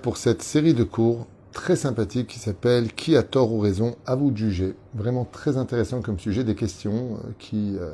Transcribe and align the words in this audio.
pour 0.00 0.16
cette 0.16 0.42
série 0.42 0.72
de 0.72 0.82
cours 0.82 1.26
très 1.52 1.76
sympathique 1.76 2.28
qui 2.28 2.38
s'appelle 2.38 2.94
Qui 2.94 3.14
a 3.14 3.22
tort 3.22 3.52
ou 3.52 3.60
raison? 3.60 3.96
À 4.06 4.14
vous 4.14 4.30
de 4.30 4.38
juger. 4.38 4.74
Vraiment 4.94 5.26
très 5.30 5.58
intéressant 5.58 6.00
comme 6.00 6.18
sujet, 6.18 6.44
des 6.44 6.54
questions 6.54 7.18
euh, 7.18 7.30
qui 7.38 7.76
euh, 7.78 7.90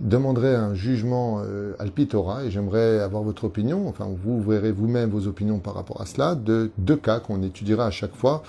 demanderaient 0.00 0.54
un 0.54 0.72
jugement 0.72 1.42
euh, 1.44 1.74
alpitora 1.78 2.44
et 2.44 2.50
j'aimerais 2.50 3.00
avoir 3.00 3.22
votre 3.22 3.44
opinion. 3.44 3.86
Enfin, 3.88 4.08
vous 4.24 4.40
verrez 4.40 4.72
vous-même 4.72 5.10
vos 5.10 5.26
opinions 5.26 5.58
par 5.58 5.74
rapport 5.74 6.00
à 6.00 6.06
cela, 6.06 6.34
de 6.34 6.70
deux 6.78 6.96
cas 6.96 7.20
qu'on 7.20 7.42
étudiera 7.42 7.84
à 7.84 7.90
chaque 7.90 8.16
fois 8.16 8.42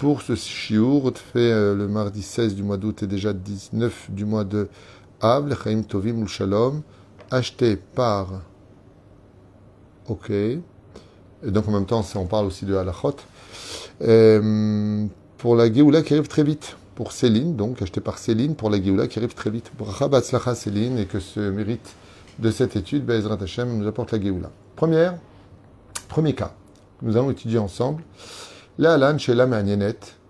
pour 0.00 0.22
ce 0.22 0.34
shiur 0.34 1.12
fait 1.14 1.52
le 1.52 1.86
mardi 1.86 2.20
16 2.20 2.56
du 2.56 2.64
mois 2.64 2.78
d'août 2.78 3.04
et 3.04 3.06
déjà 3.06 3.32
19 3.32 4.10
du 4.10 4.24
mois 4.24 4.42
de 4.42 4.66
Av, 5.20 5.56
Chaim 5.62 5.82
Tovim 5.82 6.20
ou 6.20 6.26
Shalom, 6.26 6.82
acheté 7.30 7.76
par 7.76 8.40
Ok. 10.08 10.32
Donc 11.44 11.68
en 11.68 11.72
même 11.72 11.86
temps, 11.86 12.04
on 12.16 12.26
parle 12.26 12.46
aussi 12.46 12.64
de 12.64 12.74
halachot. 12.74 13.16
Euh, 14.02 15.06
pour 15.38 15.56
la 15.56 15.72
Géoula 15.72 16.02
qui 16.02 16.14
arrive 16.14 16.28
très 16.28 16.44
vite. 16.44 16.76
Pour 16.94 17.10
Céline, 17.10 17.56
donc 17.56 17.82
acheté 17.82 18.00
par 18.00 18.18
Céline, 18.18 18.54
pour 18.54 18.70
la 18.70 18.80
Géoula 18.80 19.08
qui 19.08 19.18
arrive 19.18 19.34
très 19.34 19.50
vite. 19.50 19.70
Pour 19.76 19.88
Rabatzlacha 19.88 20.54
Céline, 20.54 20.96
et 20.98 21.06
que 21.06 21.18
ce 21.18 21.40
mérite 21.40 21.94
de 22.38 22.50
cette 22.50 22.76
étude, 22.76 23.04
Bezrat 23.04 23.38
Hashem, 23.42 23.78
nous 23.78 23.86
apporte 23.86 24.12
la 24.12 24.20
Géoula. 24.20 24.50
Première, 24.76 25.14
premier 26.08 26.34
cas, 26.34 26.54
nous 27.02 27.16
allons 27.16 27.30
étudier 27.30 27.58
ensemble. 27.58 28.02
La 28.78 28.94
Alan 28.94 29.18
chez 29.18 29.34
la 29.34 29.46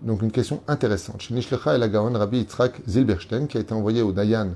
donc 0.01 0.21
une 0.21 0.31
question 0.31 0.61
intéressante. 0.67 1.21
Chez 1.21 1.33
Nishlecha 1.33 1.75
et 1.75 1.77
la 1.79 1.87
Rabbi 1.87 2.39
Yitzhak 2.39 2.81
Zilberstein, 2.87 3.47
qui 3.47 3.57
a 3.57 3.61
été 3.61 3.73
envoyé 3.73 4.01
au 4.01 4.11
Dayan, 4.11 4.51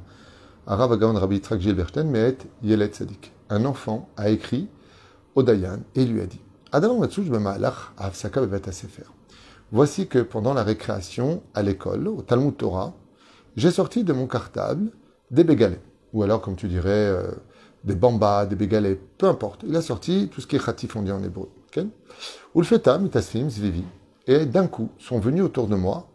à 0.68 0.76
Rav 0.76 0.98
Gaon 0.98 1.14
Rabbi 1.14 1.38
Yitzhak 1.38 1.60
Zilberstein, 1.62 2.06
mais 2.06 2.20
est 2.20 2.48
Yelet 2.64 2.92
Sadik. 2.94 3.32
Un 3.50 3.66
enfant 3.66 4.08
a 4.16 4.30
écrit 4.30 4.68
Dayan 5.44 5.80
et 5.96 6.06
lui 6.06 6.22
a 6.22 6.26
dit 6.26 6.42
Voici 9.72 10.08
que 10.08 10.20
pendant 10.20 10.54
la 10.54 10.64
récréation 10.64 11.44
à 11.54 11.64
l'école, 11.64 12.08
au 12.08 12.22
Talmud 12.22 12.58
Torah, 12.58 12.94
j'ai 13.56 13.72
sorti 13.72 14.04
de 14.04 14.14
mon 14.14 14.28
cartable 14.28 14.92
des 15.32 15.44
bégalets, 15.44 15.82
ou 16.14 16.24
alors, 16.24 16.42
comme 16.42 16.56
tu 16.56 16.68
dirais, 16.68 16.90
euh, 16.90 17.32
des 17.84 17.96
bambas, 17.96 18.46
des 18.46 18.56
bégalets, 18.56 19.00
peu 19.18 19.28
importe. 19.28 19.64
Il 19.68 19.76
a 19.76 19.82
sorti 19.82 20.30
tout 20.32 20.42
ce 20.42 20.48
qui 20.48 20.56
est 20.56 20.64
khatif, 20.64 20.96
on 20.96 21.02
dit 21.02 21.12
en 21.12 21.24
hébreu. 21.24 21.50
Ou 22.56 22.62
le. 22.62 23.84
Et 24.28 24.46
d'un 24.46 24.68
coup, 24.68 24.90
sont 24.98 25.20
venus 25.20 25.44
autour 25.44 25.68
de 25.68 25.76
moi 25.76 26.08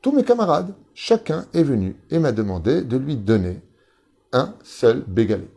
tous 0.00 0.12
mes 0.12 0.24
camarades. 0.24 0.74
Chacun 0.94 1.46
est 1.54 1.62
venu 1.62 1.96
et 2.10 2.18
m'a 2.18 2.32
demandé 2.32 2.82
de 2.82 2.96
lui 2.96 3.16
donner 3.16 3.60
un 4.32 4.54
seul 4.62 5.04
bégalet. 5.06 5.48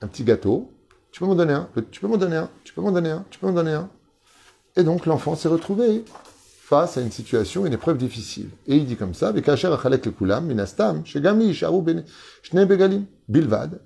Un 0.00 0.06
petit 0.06 0.24
gâteau 0.24 0.70
tu 1.12 1.20
peux 1.20 1.26
m'en 1.26 1.34
donner 1.34 1.54
un, 1.54 1.68
tu 1.90 2.00
peux 2.00 2.08
m'en 2.08 2.16
donner 2.16 2.36
un, 2.36 2.50
tu 2.64 2.72
peux 2.72 2.80
m'en 2.80 2.92
donner 2.92 3.10
un, 3.10 3.24
tu 3.30 3.38
peux 3.38 3.46
m'en 3.46 3.52
donner 3.52 3.72
un. 3.72 3.88
Et 4.76 4.82
donc 4.82 5.06
l'enfant 5.06 5.34
s'est 5.34 5.48
retrouvé 5.48 6.04
face 6.68 6.98
à 6.98 7.00
une 7.00 7.10
situation, 7.10 7.64
une 7.64 7.72
épreuve 7.72 7.96
difficile. 7.96 8.50
Et 8.66 8.76
il 8.76 8.84
dit 8.84 8.96
comme 8.96 9.14
ça, 9.14 9.32
bilvad, 9.32 10.60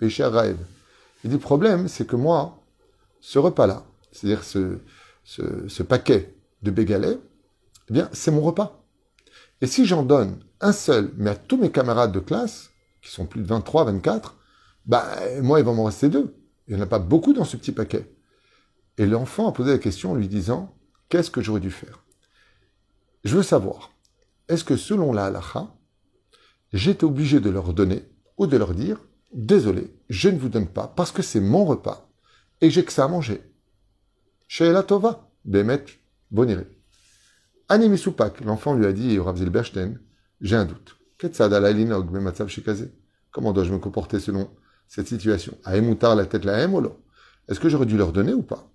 Il 0.03 1.31
dit, 1.31 1.37
le 1.37 1.39
problème, 1.39 1.87
c'est 1.87 2.07
que 2.07 2.17
moi, 2.17 2.59
ce 3.21 3.39
repas-là, 3.39 3.85
c'est-à-dire 4.11 4.43
ce, 4.43 4.79
ce, 5.25 5.83
paquet 5.85 6.35
de 6.63 6.73
bégalets, 6.73 7.19
eh 7.89 7.93
bien, 7.93 8.09
c'est 8.13 8.33
mon 8.33 8.41
repas. 8.41 8.83
Et 9.61 9.69
si 9.69 9.87
j'en 9.87 10.03
donne 10.03 10.41
un 10.61 10.73
seul, 10.73 11.13
mais 11.17 11.31
à 11.31 11.37
tous 11.37 11.57
mes 11.57 11.71
camarades 11.71 12.11
de 12.11 12.19
classe, 12.19 12.71
qui 13.01 13.13
sont 13.13 13.27
plus 13.27 13.43
de 13.43 13.47
23, 13.47 13.85
24, 13.85 14.35
bah, 14.87 15.07
moi, 15.41 15.61
il 15.61 15.65
va 15.65 15.73
m'en 15.73 15.85
rester 15.85 16.09
deux. 16.09 16.35
Il 16.67 16.75
n'y 16.75 16.81
en 16.81 16.85
a 16.85 16.89
pas 16.89 16.99
beaucoup 16.99 17.33
dans 17.33 17.45
ce 17.45 17.57
petit 17.57 17.73
paquet. 17.73 18.15
Et 18.99 19.07
l'enfant 19.07 19.49
a 19.49 19.53
posé 19.53 19.73
la 19.73 19.79
question 19.79 20.13
en 20.13 20.15
lui 20.15 20.29
disant 20.29 20.75
Qu'est-ce 21.09 21.31
que 21.31 21.43
j'aurais 21.43 21.61
dû 21.61 21.71
faire? 21.71 22.05
Je 23.25 23.37
veux 23.37 23.43
savoir, 23.43 23.93
est-ce 24.49 24.65
que 24.65 24.77
selon 24.77 25.13
la 25.13 25.27
halacha, 25.27 25.75
j'étais 26.73 27.05
obligé 27.05 27.41
de 27.41 27.51
leur 27.51 27.73
donner 27.73 28.05
ou 28.39 28.47
de 28.47 28.57
leur 28.57 28.75
dire 28.75 28.99
Désolé, 29.33 29.95
je 30.11 30.29
ne 30.29 30.39
vous 30.39 30.49
donne 30.49 30.69
pas 30.69 30.89
parce 30.89 31.13
que 31.13 31.23
c'est 31.23 31.41
mon 31.41 31.65
repas 31.65 32.11
et 32.61 32.71
j'ai 32.71 32.85
que 32.85 32.93
ça 32.93 33.05
à 33.05 33.09
manger? 33.09 33.43
Sheila 34.47 34.83
Tova, 34.83 35.31
Bemet 35.45 35.85
Boniré. 36.31 36.67
Animi 37.69 37.97
Soupak, 37.97 38.41
l'enfant 38.43 38.75
lui 38.75 38.87
a 38.87 38.93
dit 38.93 39.19
au 39.19 39.25
Rav 39.25 39.37
Zilberstein 39.37 39.99
J'ai 40.41 40.57
un 40.57 40.67
doute. 40.67 40.97
Comment 43.31 43.53
dois-je 43.53 43.73
me 43.73 43.79
comporter 43.79 44.21
selon 44.21 44.51
cette 44.95 45.09
situation. 45.09 45.57
La 45.65 46.27
tête 46.27 46.45
la 46.45 46.69
Est-ce 47.49 47.61
que 47.61 47.71
j'aurais 47.71 47.87
dû 47.87 47.97
leur 47.97 48.13
donner 48.13 48.35
ou 48.35 48.43
pas? 48.43 48.71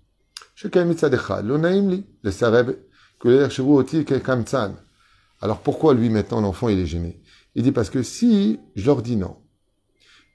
Alors 5.40 5.60
pourquoi 5.60 5.94
lui 5.94 6.10
maintenant 6.10 6.40
l'enfant 6.40 6.68
il 6.68 6.80
est 6.80 6.86
gêné? 6.86 7.22
Il 7.54 7.62
dit 7.62 7.70
parce 7.70 7.88
que 7.88 8.02
si 8.02 8.58
je 8.74 8.86
leur 8.86 9.02
dis 9.02 9.14
non, 9.14 9.36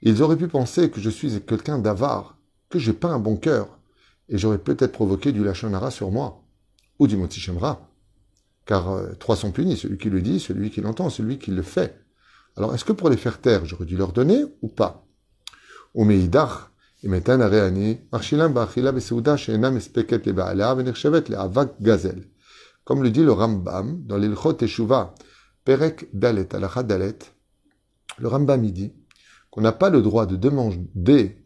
ils 0.00 0.22
auraient 0.22 0.38
pu 0.38 0.48
penser 0.48 0.90
que 0.90 1.02
je 1.02 1.10
suis 1.10 1.38
quelqu'un 1.42 1.78
d'avare, 1.78 2.38
que 2.70 2.78
j'ai 2.78 2.94
pas 2.94 3.08
un 3.08 3.18
bon 3.18 3.36
cœur, 3.36 3.78
et 4.30 4.38
j'aurais 4.38 4.56
peut-être 4.56 4.92
provoqué 4.92 5.32
du 5.32 5.44
lachonara 5.44 5.90
sur 5.90 6.10
moi, 6.10 6.42
ou 6.98 7.06
du 7.06 7.18
motichemra. 7.18 7.90
Car 8.64 8.90
euh, 8.90 9.12
trois 9.20 9.36
sont 9.36 9.52
punis, 9.52 9.76
celui 9.76 9.98
qui 9.98 10.08
le 10.08 10.22
dit, 10.22 10.40
celui 10.40 10.70
qui 10.70 10.80
l'entend, 10.80 11.10
celui 11.10 11.38
qui 11.38 11.50
le 11.50 11.62
fait. 11.62 12.02
Alors 12.56 12.74
est-ce 12.74 12.86
que 12.86 12.92
pour 12.94 13.10
les 13.10 13.18
faire 13.18 13.38
taire, 13.38 13.66
j'aurais 13.66 13.84
dû 13.84 13.98
leur 13.98 14.12
donner 14.12 14.44
ou 14.62 14.68
pas? 14.68 15.03
Comme 22.84 23.02
le 23.02 23.10
dit 23.10 23.22
le 23.22 23.32
Rambam 23.32 24.02
dans 24.04 24.16
l'Ilchot 24.16 24.52
Teshuvah, 24.54 25.14
Perek 25.64 26.08
Dalet, 26.12 26.54
Alachat 26.54 26.82
Dalet, 26.82 27.18
le 28.18 28.28
Rambam 28.28 28.66
dit 28.70 28.92
qu'on 29.50 29.62
n'a 29.62 29.72
pas 29.72 29.90
le 29.90 30.02
droit 30.02 30.26
de 30.26 30.36
demander 30.36 31.36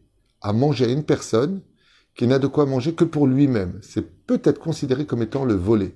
à 0.41 0.53
manger 0.53 0.85
à 0.85 0.89
une 0.89 1.03
personne 1.03 1.61
qui 2.15 2.27
n'a 2.27 2.39
de 2.39 2.47
quoi 2.47 2.65
manger 2.65 2.93
que 2.93 3.05
pour 3.05 3.27
lui-même. 3.27 3.79
C'est 3.81 4.25
peut-être 4.25 4.59
considéré 4.59 5.05
comme 5.05 5.21
étant 5.21 5.45
le 5.45 5.53
volé. 5.53 5.95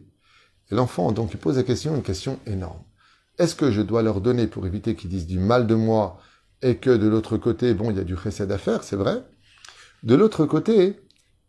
Et 0.72 0.76
l'enfant, 0.76 1.12
donc, 1.12 1.32
il 1.34 1.40
pose 1.40 1.58
la 1.58 1.64
question, 1.64 1.96
une 1.96 2.04
question 2.04 2.40
énorme. 2.46 2.82
Est-ce 3.38 3.56
que 3.56 3.72
je 3.72 3.82
dois 3.82 4.04
leur 4.04 4.22
donner 4.22 4.48
pour 4.48 4.66
éviter 4.66 4.96
qu'ils 4.96 5.10
disent 5.10 5.28
du 5.28 5.40
mal 5.40 5.68
de 5.68 5.76
moi 5.76 6.20
et 6.64 6.78
que 6.78 6.90
de 6.90 7.08
l'autre 7.08 7.38
côté, 7.38 7.74
bon, 7.74 7.92
il 7.92 7.98
y 7.98 8.00
a 8.00 8.06
du 8.06 8.18
chesed 8.18 8.50
à 8.52 8.58
faire, 8.58 8.84
c'est 8.84 8.96
vrai. 8.96 9.24
De 10.02 10.16
l'autre 10.16 10.46
côté, 10.46 11.00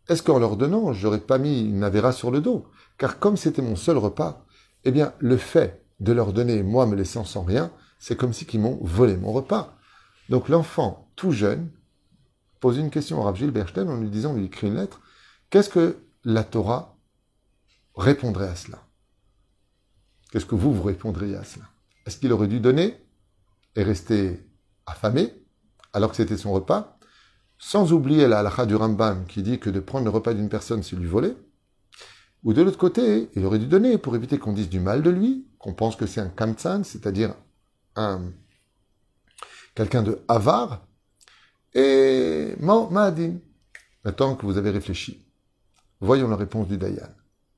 est-ce 0.09 0.21
qu'en 0.21 0.37
leur 0.37 0.57
donnant, 0.57 0.93
j'aurais 0.93 1.21
pas 1.21 1.37
mis 1.37 1.61
une 1.61 1.83
avéra 1.83 2.11
sur 2.11 2.31
le 2.31 2.41
dos? 2.41 2.67
Car 2.97 3.17
comme 3.17 3.37
c'était 3.37 3.61
mon 3.61 3.77
seul 3.77 3.97
repas, 3.97 4.45
eh 4.83 4.91
bien, 4.91 5.13
le 5.19 5.37
fait 5.37 5.83
de 6.01 6.11
leur 6.11 6.33
donner, 6.33 6.61
moi 6.63 6.85
me 6.85 6.95
laissant 6.95 7.23
sans 7.23 7.43
rien, 7.43 7.71
c'est 7.97 8.17
comme 8.17 8.33
si 8.33 8.45
qu'ils 8.45 8.59
m'ont 8.59 8.77
volé 8.81 9.15
mon 9.15 9.31
repas. 9.31 9.77
Donc 10.29 10.49
l'enfant, 10.49 11.09
tout 11.15 11.31
jeune, 11.31 11.71
pose 12.59 12.77
une 12.77 12.89
question 12.89 13.21
à 13.21 13.25
Rav 13.25 13.37
Gilles 13.37 13.51
Berstein 13.51 13.87
en 13.87 13.97
lui 13.97 14.09
disant, 14.09 14.33
on 14.33 14.35
lui 14.35 14.45
écrit 14.45 14.67
une 14.67 14.75
lettre, 14.75 14.99
qu'est-ce 15.49 15.69
que 15.69 15.97
la 16.25 16.43
Torah 16.43 16.97
répondrait 17.95 18.49
à 18.49 18.55
cela? 18.55 18.83
Qu'est-ce 20.31 20.45
que 20.45 20.55
vous, 20.55 20.73
vous 20.73 20.83
répondriez 20.83 21.37
à 21.37 21.45
cela? 21.45 21.65
Est-ce 22.05 22.17
qu'il 22.17 22.33
aurait 22.33 22.49
dû 22.49 22.59
donner 22.59 22.97
et 23.77 23.83
rester 23.83 24.44
affamé, 24.85 25.33
alors 25.93 26.11
que 26.11 26.17
c'était 26.17 26.37
son 26.37 26.51
repas, 26.51 26.97
sans 27.57 27.93
oublier 27.93 28.27
la 28.27 28.39
halakha 28.39 28.65
du 28.65 28.75
Rambam 28.75 29.25
qui 29.25 29.41
dit 29.41 29.59
que 29.59 29.69
de 29.69 29.79
prendre 29.79 30.05
le 30.05 30.11
repas 30.11 30.33
d'une 30.33 30.49
personne, 30.49 30.83
c'est 30.83 30.95
lui 30.95 31.07
voler, 31.07 31.35
ou 32.43 32.53
de 32.53 32.61
l'autre 32.61 32.77
côté, 32.77 33.29
il 33.35 33.45
aurait 33.45 33.59
dû 33.59 33.65
donner 33.65 33.97
pour 33.97 34.15
éviter 34.15 34.37
qu'on 34.37 34.53
dise 34.53 34.69
du 34.69 34.79
mal 34.79 35.01
de 35.01 35.09
lui, 35.09 35.47
qu'on 35.57 35.73
pense 35.73 35.95
que 35.95 36.05
c'est 36.05 36.21
un 36.21 36.29
kamtsan, 36.29 36.83
c'est-à-dire 36.83 37.33
un 37.95 38.21
quelqu'un 39.73 40.03
de 40.03 40.21
avare, 40.27 40.85
et 41.73 42.55
ma'adin. 42.59 43.37
Maintenant 44.03 44.35
que 44.35 44.45
vous 44.45 44.57
avez 44.57 44.69
réfléchi, 44.69 45.25
voyons 45.99 46.29
la 46.29 46.35
réponse 46.35 46.67
du 46.67 46.77
Dayan. 46.77 47.09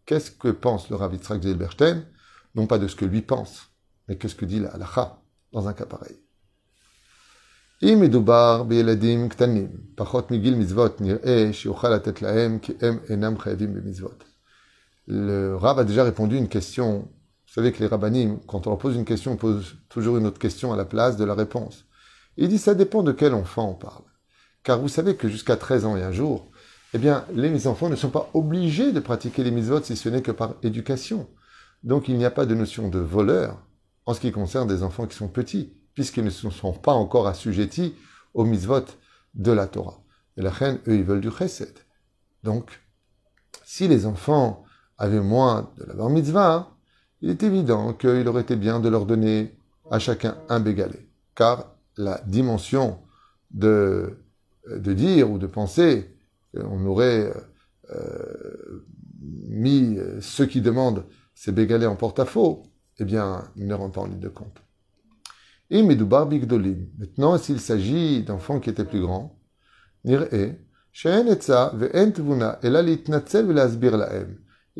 Qu'est-ce 0.06 0.32
que 0.32 0.48
pense 0.48 0.90
le 0.90 0.96
Rav 0.96 1.14
Yitzhak 1.14 1.44
Zilberstein? 1.44 2.06
Non 2.56 2.66
pas 2.66 2.80
de 2.80 2.88
ce 2.88 2.96
que 2.96 3.06
lui 3.06 3.22
pense, 3.22 3.70
mais 4.08 4.18
qu'est-ce 4.18 4.36
que 4.36 4.46
dit 4.46 4.60
la 4.60 4.70
halakha 4.70 5.22
dans 5.52 5.68
un 5.68 5.74
cas 5.74 5.86
pareil? 5.86 6.18
Le 15.06 15.54
Rav 15.56 15.78
a 15.78 15.84
déjà 15.84 16.04
répondu 16.04 16.38
à 16.38 16.40
une 16.40 16.48
question. 16.48 17.02
Vous 17.02 17.54
savez 17.54 17.72
que 17.72 17.80
les 17.80 17.86
rabbinim, 17.86 18.40
quand 18.48 18.66
on 18.66 18.72
leur 18.72 18.80
pose 18.80 18.96
une 18.96 19.06
question, 19.06 19.34
on 19.34 19.38
pose 19.38 19.76
toujours 19.90 20.18
une 20.18 20.26
autre 20.26 20.40
question 20.40 20.74
à 20.74 20.76
la 20.76 20.86
place 20.86 21.18
de 21.18 21.24
la 21.24 21.36
réponse. 21.36 21.86
Il 22.36 22.50
dit 22.50 22.58
ça 22.58 22.74
dépend 22.74 23.04
de 23.04 23.12
quel 23.12 23.36
enfant 23.36 23.70
on 23.70 23.76
parle. 23.76 24.06
Car 24.64 24.80
vous 24.80 24.90
savez 24.90 25.16
que 25.16 25.30
jusqu'à 25.30 25.56
13 25.56 25.86
ans 25.86 25.96
et 25.96 26.02
un 26.02 26.12
jour, 26.12 26.50
eh 26.96 26.98
bien, 26.98 27.26
les 27.32 27.68
enfants 27.68 27.90
ne 27.90 27.96
sont 27.96 28.10
pas 28.10 28.32
obligés 28.34 28.92
de 28.92 29.00
pratiquer 29.00 29.44
les 29.44 29.52
mitzvot 29.52 29.84
si 29.84 29.96
ce 29.96 30.10
n'est 30.10 30.24
que 30.24 30.32
par 30.32 30.56
éducation. 30.64 31.30
Donc 31.84 32.08
il 32.08 32.18
n'y 32.18 32.26
a 32.26 32.32
pas 32.32 32.48
de 32.48 32.56
notion 32.56 32.90
de 32.90 32.98
voleur 32.98 33.62
en 34.08 34.16
ce 34.16 34.20
qui 34.20 34.32
concerne 34.32 34.68
des 34.68 34.82
enfants 34.82 35.06
qui 35.06 35.16
sont 35.16 35.28
petits 35.28 35.78
puisqu'ils 35.98 36.24
ne 36.24 36.30
sont 36.30 36.74
pas 36.74 36.92
encore 36.92 37.26
assujettis 37.26 37.96
aux 38.36 38.46
mitzvot 38.46 38.86
de 39.34 39.52
la 39.52 39.66
Torah. 39.66 40.00
Et 40.38 40.44
la 40.44 40.52
reine, 40.52 40.78
eux, 40.88 40.94
ils 40.94 41.04
veulent 41.04 41.22
du 41.22 41.32
chesed. 41.32 41.74
Donc, 42.44 42.84
Si 43.66 43.88
les 43.88 44.06
enfants 44.06 44.64
avaient 45.00 45.22
moins 45.22 45.72
de 45.78 45.86
la 45.86 45.96
bar 45.96 46.12
mitzvah, 46.12 46.78
il 47.22 47.32
est 47.32 47.42
évident 47.42 47.94
qu'il 47.94 48.28
aurait 48.28 48.44
été 48.44 48.56
bien 48.56 48.80
de 48.80 48.90
leur 48.90 49.08
donner 49.08 49.58
à 49.90 49.98
chacun 49.98 50.38
un 50.50 50.60
bégalé. 50.60 51.10
Car 51.34 51.74
la 51.98 52.22
dimension 52.28 53.00
de, 53.50 54.20
dire 54.70 55.32
ou 55.32 55.40
de 55.40 55.48
penser 55.48 56.16
qu'on 56.56 56.86
aurait 56.86 57.34
euh, 57.90 58.86
mis 59.50 59.98
ceux 60.22 60.46
qui 60.46 60.62
demandent 60.62 61.06
ces 61.34 61.52
bégalés 61.52 61.88
en 61.88 61.96
porte-à-faux, 61.96 62.62
eh 63.00 63.04
bien, 63.04 63.52
ne 63.56 63.74
rentrent 63.74 63.96
pas 63.96 64.02
en 64.02 64.06
ligne 64.06 64.20
de 64.20 64.30
compte. 64.30 64.62
Et 65.70 65.84
Medoubar 65.84 66.28
Bigdolim. 66.28 66.88
Maintenant, 66.98 67.38
s'il 67.38 67.60
s'agit 67.60 68.24
d'enfants 68.24 68.60
qui 68.60 68.70
étaient 68.70 68.86
plus 68.86 69.02
grands, 69.02 69.38
il 70.06 70.14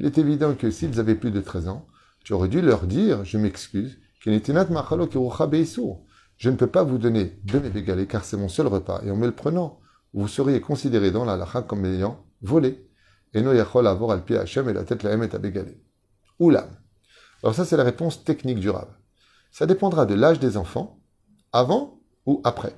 est 0.06 0.18
évident 0.18 0.54
que 0.56 0.72
s'ils 0.72 1.00
avaient 1.00 1.16
plus 1.16 1.32
de 1.32 1.42
13 1.42 1.68
ans, 1.68 1.86
tu 2.24 2.34
aurais 2.34 2.48
dû 2.48 2.62
leur 2.62 2.88
dire, 2.88 3.26
je 3.26 3.38
m'excuse, 3.38 4.00
je 4.20 4.30
ne 6.50 6.56
peux 6.56 6.68
pas 6.68 6.84
vous 6.84 6.98
donner 6.98 7.40
de 7.44 7.60
mes 7.60 7.70
bégalés 7.70 8.08
car 8.08 8.24
c'est 8.24 8.38
mon 8.38 8.50
seul 8.50 8.68
repas. 8.68 9.02
Et 9.06 9.12
en 9.12 9.16
me 9.16 9.26
le 9.26 9.32
prenant, 9.34 9.80
vous 10.14 10.28
seriez 10.28 10.62
considéré 10.62 11.12
dans 11.12 11.26
la 11.26 11.38
lacha 11.38 11.62
comme 11.62 11.86
ayant 11.86 12.26
volé. 12.42 12.88
Et 13.34 13.42
no 13.42 13.54
yachol 13.54 13.88
avoir 13.88 14.12
al 14.12 14.24
pied 14.24 14.38
et 14.38 14.74
la 14.74 14.84
tête 14.84 15.04
la 15.04 15.14
et 15.14 15.36
à 15.36 15.38
bégalé. 15.38 15.82
Oulam. 16.40 16.70
Alors 17.44 17.56
ça, 17.56 17.66
c'est 17.66 17.78
la 17.78 17.84
réponse 17.84 18.24
technique 18.24 18.60
du 18.60 18.70
Rav. 18.70 18.88
Ça 19.58 19.66
dépendra 19.66 20.06
de 20.06 20.14
l'âge 20.14 20.40
des 20.40 20.56
enfants, 20.56 21.00
avant 21.52 22.00
ou 22.28 22.42
après, 22.44 22.76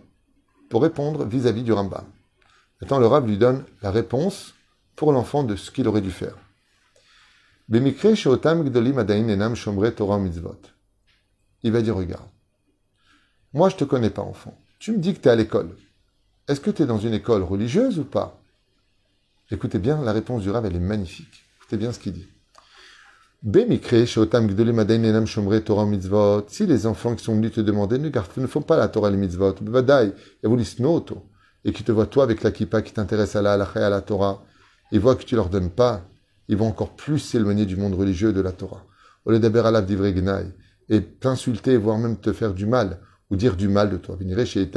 pour 0.69 0.81
répondre 0.81 1.25
vis-à-vis 1.25 1.63
du 1.63 1.73
Rambam. 1.73 2.05
Maintenant, 2.79 2.99
le 2.99 3.05
Rav 3.05 3.27
lui 3.27 3.37
donne 3.37 3.65
la 3.81 3.91
réponse 3.91 4.53
pour 4.95 5.11
l'enfant 5.11 5.43
de 5.43 5.57
ce 5.57 5.71
qu'il 5.71 5.89
aurait 5.89 5.99
dû 5.99 6.09
faire. 6.09 6.37
Il 7.67 7.81
va 11.73 11.81
dire, 11.81 11.97
regarde, 11.97 12.29
moi 13.51 13.67
je 13.67 13.75
te 13.75 13.83
connais 13.83 14.09
pas 14.09 14.21
enfant. 14.21 14.57
Tu 14.79 14.93
me 14.93 14.99
dis 14.99 15.13
que 15.13 15.19
tu 15.19 15.27
es 15.27 15.31
à 15.31 15.35
l'école. 15.35 15.75
Est-ce 16.47 16.61
que 16.61 16.71
tu 16.71 16.83
es 16.83 16.85
dans 16.85 16.99
une 16.99 17.13
école 17.13 17.43
religieuse 17.43 17.99
ou 17.99 18.05
pas? 18.05 18.41
Écoutez 19.51 19.79
bien, 19.79 20.01
la 20.01 20.13
réponse 20.13 20.43
du 20.43 20.49
Rav, 20.49 20.65
elle 20.65 20.77
est 20.77 20.79
magnifique. 20.79 21.43
Écoutez 21.57 21.75
bien 21.75 21.91
ce 21.91 21.99
qu'il 21.99 22.13
dit. 22.13 22.29
Si 23.41 23.47
les 26.65 26.85
enfants 26.85 27.15
qui 27.15 27.23
sont 27.23 27.35
venus 27.35 27.53
te 27.53 27.61
demander 27.61 27.97
ne, 27.97 28.47
font 28.47 28.61
pas 28.61 28.75
la 28.75 28.89
Torah 28.89 29.09
les 29.09 29.15
mitzvot, 29.15 29.55
et 31.63 31.71
qui 31.71 31.83
te 31.83 31.91
voient 31.93 32.05
toi 32.05 32.23
avec 32.23 32.43
la 32.43 32.51
kippa 32.51 32.81
qui 32.81 32.91
t'intéresse 32.91 33.37
à 33.37 33.41
la 33.41 33.53
halakha 33.53 33.79
et 33.79 33.83
à 33.83 33.89
la 33.89 34.01
Torah, 34.01 34.43
ils 34.91 34.99
voient 34.99 35.15
que 35.15 35.23
tu 35.23 35.35
leur 35.35 35.47
donnes 35.47 35.69
pas, 35.69 36.05
ils 36.49 36.57
vont 36.57 36.67
encore 36.67 36.97
plus 36.97 37.19
s'éloigner 37.19 37.65
du 37.65 37.77
monde 37.77 37.95
religieux 37.95 38.33
de 38.33 38.41
la 38.41 38.51
Torah. 38.51 38.85
Au 39.23 39.31
lieu 39.31 39.39
d'abord 39.39 39.67
à 39.67 39.71
et 40.89 41.01
t'insulter, 41.01 41.77
voire 41.77 41.97
même 41.97 42.17
te 42.17 42.33
faire 42.33 42.53
du 42.53 42.65
mal, 42.65 42.99
ou 43.29 43.37
dire 43.37 43.55
du 43.55 43.69
mal 43.69 43.89
de 43.89 43.97
toi. 43.97 44.17
chez 44.43 44.69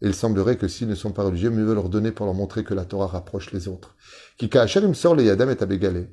Et 0.00 0.06
il 0.06 0.14
semblerait 0.14 0.56
que 0.56 0.66
s'ils 0.66 0.88
ne 0.88 0.96
sont 0.96 1.12
pas 1.12 1.22
religieux, 1.22 1.50
mieux 1.50 1.64
veut 1.64 1.74
leur 1.74 1.88
donner 1.88 2.10
pour 2.10 2.26
leur 2.26 2.34
montrer 2.34 2.64
que 2.64 2.74
la 2.74 2.84
Torah 2.84 3.06
rapproche 3.06 3.52
les 3.52 3.68
autres. 3.68 3.94
sort 4.94 5.14
les 5.14 5.24
yadam 5.24 5.50
et 5.50 5.62
abegalé. 5.62 6.08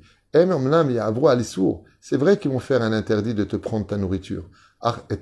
C'est 2.02 2.18
vrai 2.18 2.38
qu'ils 2.38 2.52
vont 2.52 2.60
faire 2.60 2.82
un 2.82 2.92
interdit 2.92 3.34
de 3.34 3.46
te 3.46 3.56
prendre 3.56 3.88
ta 3.88 3.96
nourriture. 3.96 4.50
Et 4.90 5.18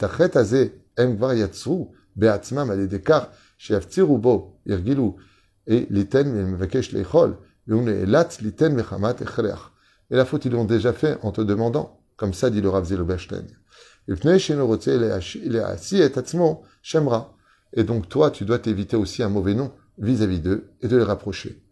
la 10.10 10.26
faute, 10.26 10.46
ils 10.46 10.52
l'ont 10.52 10.66
déjà 10.66 10.94
fait 10.94 11.18
en 11.22 11.32
te 11.32 11.42
demandant. 11.42 12.00
Comme 12.16 12.34
ça, 12.34 12.50
dit 12.50 12.62
le 12.62 12.70
Rav 12.70 12.86
Zelobashten. 12.86 13.46
Et 17.76 17.84
donc, 17.84 18.10
toi, 18.10 18.32
tu 18.32 18.46
dois 18.46 18.60
t'éviter 18.60 18.96
aussi 18.98 19.24
un 19.24 19.30
mauvais 19.30 19.54
nom 19.54 19.72
vis-à-vis 20.00 20.40
d'eux 20.40 20.72
et 20.82 20.88
de 20.88 20.98
les 20.98 21.04
rapprocher. 21.04 21.64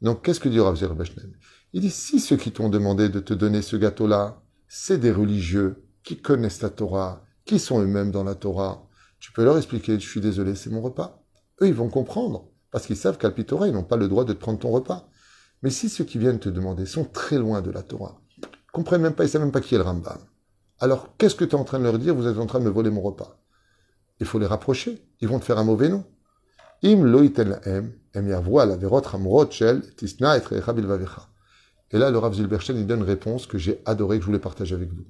Donc, 0.00 0.22
qu'est-ce 0.22 0.40
que 0.40 0.48
dit 0.48 0.60
Rav 0.60 0.76
Zelobashten 0.76 1.30
Il 1.76 1.82
dit, 1.82 1.90
si 1.90 2.20
ceux 2.20 2.38
qui 2.38 2.52
t'ont 2.52 2.70
demandé 2.70 3.10
de 3.10 3.20
te 3.20 3.34
donner 3.34 3.60
ce 3.60 3.76
gâteau-là, 3.76 4.40
c'est 4.66 4.96
des 4.96 5.12
religieux 5.12 5.84
qui 6.04 6.16
connaissent 6.16 6.62
la 6.62 6.70
Torah, 6.70 7.22
qui 7.44 7.58
sont 7.58 7.82
eux-mêmes 7.82 8.10
dans 8.10 8.24
la 8.24 8.34
Torah, 8.34 8.88
tu 9.20 9.30
peux 9.30 9.44
leur 9.44 9.58
expliquer, 9.58 10.00
je 10.00 10.08
suis 10.08 10.22
désolé, 10.22 10.54
c'est 10.54 10.70
mon 10.70 10.80
repas. 10.80 11.22
Eux, 11.60 11.68
ils 11.68 11.74
vont 11.74 11.90
comprendre, 11.90 12.48
parce 12.70 12.86
qu'ils 12.86 12.96
savent 12.96 13.18
qu'à 13.18 13.30
Torah, 13.30 13.68
ils 13.68 13.74
n'ont 13.74 13.84
pas 13.84 13.98
le 13.98 14.08
droit 14.08 14.24
de 14.24 14.32
te 14.32 14.38
prendre 14.38 14.58
ton 14.58 14.70
repas. 14.70 15.10
Mais 15.60 15.68
si 15.68 15.90
ceux 15.90 16.04
qui 16.04 16.16
viennent 16.16 16.38
te 16.38 16.48
demander 16.48 16.86
sont 16.86 17.04
très 17.04 17.36
loin 17.36 17.60
de 17.60 17.70
la 17.70 17.82
Torah, 17.82 18.22
comprennent 18.72 19.02
même 19.02 19.12
pas, 19.12 19.24
ils 19.24 19.28
savent 19.28 19.42
même 19.42 19.52
pas 19.52 19.60
qui 19.60 19.74
est 19.74 19.78
le 19.78 19.84
Rambam, 19.84 20.20
alors 20.78 21.14
qu'est-ce 21.18 21.34
que 21.34 21.44
tu 21.44 21.56
es 21.56 21.58
en 21.58 21.64
train 21.64 21.78
de 21.78 21.84
leur 21.84 21.98
dire? 21.98 22.14
Vous 22.14 22.26
êtes 22.26 22.38
en 22.38 22.46
train 22.46 22.60
de 22.60 22.64
me 22.64 22.70
voler 22.70 22.88
mon 22.88 23.02
repas. 23.02 23.38
Il 24.18 24.24
faut 24.24 24.38
les 24.38 24.46
rapprocher, 24.46 25.06
ils 25.20 25.28
vont 25.28 25.38
te 25.38 25.44
faire 25.44 25.58
un 25.58 25.64
mauvais 25.64 25.90
nom. 25.90 26.06
Im 26.82 27.04
lo 27.04 27.22
Et 27.22 27.32
là, 31.92 32.10
le 32.10 32.18
Rav 32.18 32.34
Zilberstein, 32.34 32.76
il 32.76 32.86
donne 32.86 33.00
une 33.00 33.06
réponse 33.06 33.46
que 33.46 33.58
j'ai 33.58 33.80
adorée, 33.84 34.18
que 34.18 34.22
je 34.22 34.26
voulais 34.26 34.38
partager 34.38 34.74
avec 34.74 34.90
vous. 34.92 35.04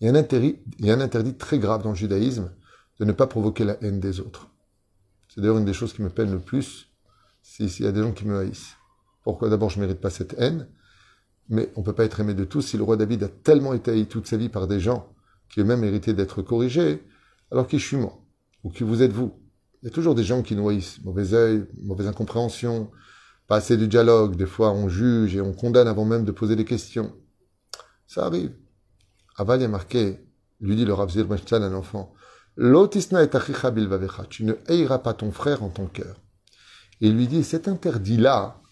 Il 0.00 0.06
y, 0.06 0.08
a 0.08 0.12
un 0.12 0.14
interdit, 0.14 0.58
il 0.78 0.86
y 0.86 0.90
a 0.90 0.94
un 0.94 1.00
interdit 1.00 1.34
très 1.34 1.58
grave 1.58 1.82
dans 1.82 1.90
le 1.90 1.96
judaïsme 1.96 2.52
de 3.00 3.04
ne 3.04 3.12
pas 3.12 3.26
provoquer 3.26 3.64
la 3.64 3.82
haine 3.82 4.00
des 4.00 4.20
autres. 4.20 4.48
C'est 5.28 5.40
d'ailleurs 5.40 5.58
une 5.58 5.64
des 5.64 5.72
choses 5.72 5.92
qui 5.92 6.02
me 6.02 6.10
peine 6.10 6.30
le 6.30 6.38
plus, 6.38 6.90
s'il 7.42 7.84
y 7.84 7.86
a 7.86 7.92
des 7.92 8.02
gens 8.02 8.12
qui 8.12 8.26
me 8.26 8.38
haïssent. 8.38 8.74
Pourquoi? 9.22 9.48
D'abord, 9.48 9.70
je 9.70 9.78
ne 9.78 9.84
mérite 9.84 10.00
pas 10.00 10.10
cette 10.10 10.34
haine, 10.38 10.68
mais 11.48 11.72
on 11.76 11.80
ne 11.80 11.84
peut 11.84 11.94
pas 11.94 12.04
être 12.04 12.20
aimé 12.20 12.34
de 12.34 12.44
tous 12.44 12.62
si 12.62 12.76
le 12.76 12.82
roi 12.82 12.96
David 12.96 13.22
a 13.22 13.28
tellement 13.28 13.72
été 13.72 13.90
haï 13.90 14.06
toute 14.06 14.26
sa 14.26 14.36
vie 14.36 14.48
par 14.48 14.66
des 14.66 14.80
gens 14.80 15.12
qui 15.48 15.60
eux-mêmes 15.60 15.80
méritaient 15.80 16.14
d'être 16.14 16.42
corrigés, 16.42 17.02
alors 17.50 17.66
qui 17.66 17.78
je 17.78 17.86
suis 17.86 17.96
moi, 17.96 18.18
ou 18.64 18.70
qui 18.70 18.82
vous 18.82 19.02
êtes 19.02 19.12
vous. 19.12 19.32
Il 19.82 19.86
y 19.86 19.88
a 19.88 19.94
toujours 19.94 20.14
des 20.14 20.24
gens 20.24 20.42
qui 20.42 20.56
nous 20.56 20.68
haïssent, 20.68 21.02
mauvais 21.04 21.34
œil, 21.34 21.66
mauvaise 21.82 22.08
incompréhension, 22.08 22.90
pas 23.46 23.56
assez 23.56 23.76
de 23.76 23.86
dialogue, 23.86 24.36
des 24.36 24.46
fois 24.46 24.72
on 24.72 24.88
juge 24.88 25.36
et 25.36 25.40
on 25.40 25.52
condamne 25.52 25.88
avant 25.88 26.04
même 26.04 26.24
de 26.24 26.32
poser 26.32 26.56
des 26.56 26.64
questions. 26.64 27.14
Ça 28.06 28.26
arrive. 28.26 28.54
Aval 29.36 29.62
est 29.62 29.68
marqué, 29.68 30.20
lui 30.60 30.76
dit 30.76 30.84
le 30.84 30.94
Rav 30.94 31.10
Zilbachtan 31.10 31.62
à 31.62 31.68
l'enfant, 31.68 32.14
Lotisna 32.56 33.22
et 33.22 33.30
tu 34.30 34.44
ne 34.44 34.54
haïras 34.68 34.98
pas 34.98 35.12
ton 35.12 35.30
frère 35.30 35.62
en 35.62 35.68
ton 35.68 35.86
cœur. 35.86 36.16
Il 37.00 37.14
lui 37.14 37.28
dit, 37.28 37.44
cet 37.44 37.68
interdit-là, 37.68 38.62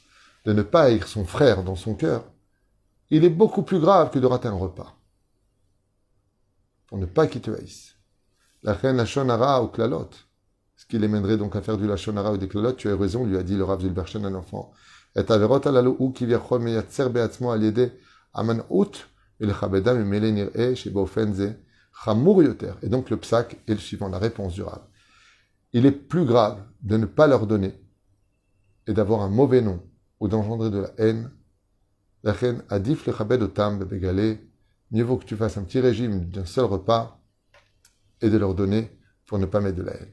de 0.47 0.55
ne 0.55 0.63
pas 0.63 0.85
haïr 0.85 1.07
son 1.07 1.27
frère 1.27 1.63
dans 1.63 1.77
son 1.77 1.95
cœur, 1.95 2.25
il 3.11 3.25
est 3.25 3.31
beaucoup 3.31 3.63
plus 3.63 3.79
grave 3.79 4.11
que 4.11 4.19
de 4.19 4.27
rater 4.27 4.49
un 4.49 4.57
repas. 4.57 4.97
Pour 6.87 6.97
ne 6.99 7.07
pas 7.07 7.27
qu'il 7.27 7.43
te 7.43 7.51
haïsse. 7.51 7.97
La 8.63 8.73
reine 8.73 8.97
Lachonara 8.97 9.63
ou 9.63 9.69
Klalot. 9.69 10.09
Ce 10.85 10.89
qui 10.91 10.99
les 10.99 11.09
mènerait 11.09 11.39
donc 11.39 11.57
à 11.57 11.63
faire 11.63 11.79
du 11.79 11.87
Lachonara 11.87 12.35
ou 12.35 12.37
des 12.37 12.47
Klalot, 12.47 12.73
tu 12.73 12.91
as 12.91 12.97
raison, 12.97 13.25
lui 13.25 13.39
a 13.39 13.43
dit 13.43 13.57
le 13.57 13.65
Rav 13.65 13.81
Zilberchen 13.81 14.27
à 14.27 14.29
l'enfant. 14.29 14.71
Et 15.17 15.25
qui 15.25 16.25
out 18.69 19.09
shebofenze 20.75 21.55
et 22.83 22.89
donc 22.91 23.09
le 23.09 23.17
psaque 23.17 23.57
est 23.67 23.73
le 23.73 23.79
suivant, 23.79 24.09
la 24.11 24.19
réponse 24.19 24.53
du 24.53 24.63
Rav. 24.63 24.83
Il 25.73 25.87
est 25.87 25.91
plus 25.91 26.27
grave 26.27 26.63
de 26.83 26.99
ne 26.99 27.07
pas 27.07 27.27
leur 27.29 27.47
donner 27.47 27.81
et 28.87 28.93
d'avoir 28.93 29.23
un 29.23 29.31
mauvais 29.31 29.63
nom 29.63 29.83
ou 30.21 30.29
d'engendrer 30.29 30.69
de 30.69 30.81
la 30.81 30.91
haine. 30.99 31.31
La 32.25 32.35
haine 32.43 32.63
adif 32.69 33.07
le 33.07 33.15
chabed 33.15 33.41
otam 33.43 33.79
begalé. 33.79 34.39
Mieux 34.91 35.05
vaut 35.05 35.17
que 35.17 35.25
tu 35.25 35.35
fasses 35.35 35.57
un 35.57 35.63
petit 35.63 35.81
régime 35.81 36.27
d'un 36.29 36.45
seul 36.45 36.67
repas 36.67 37.23
et 38.21 38.29
de 38.29 38.37
leur 38.37 38.55
donner 38.55 38.91
pour 39.25 39.39
ne 39.39 39.47
pas 39.47 39.63
mettre 39.63 39.79
de 39.79 39.83
la 39.85 39.95
haine. 39.95 40.13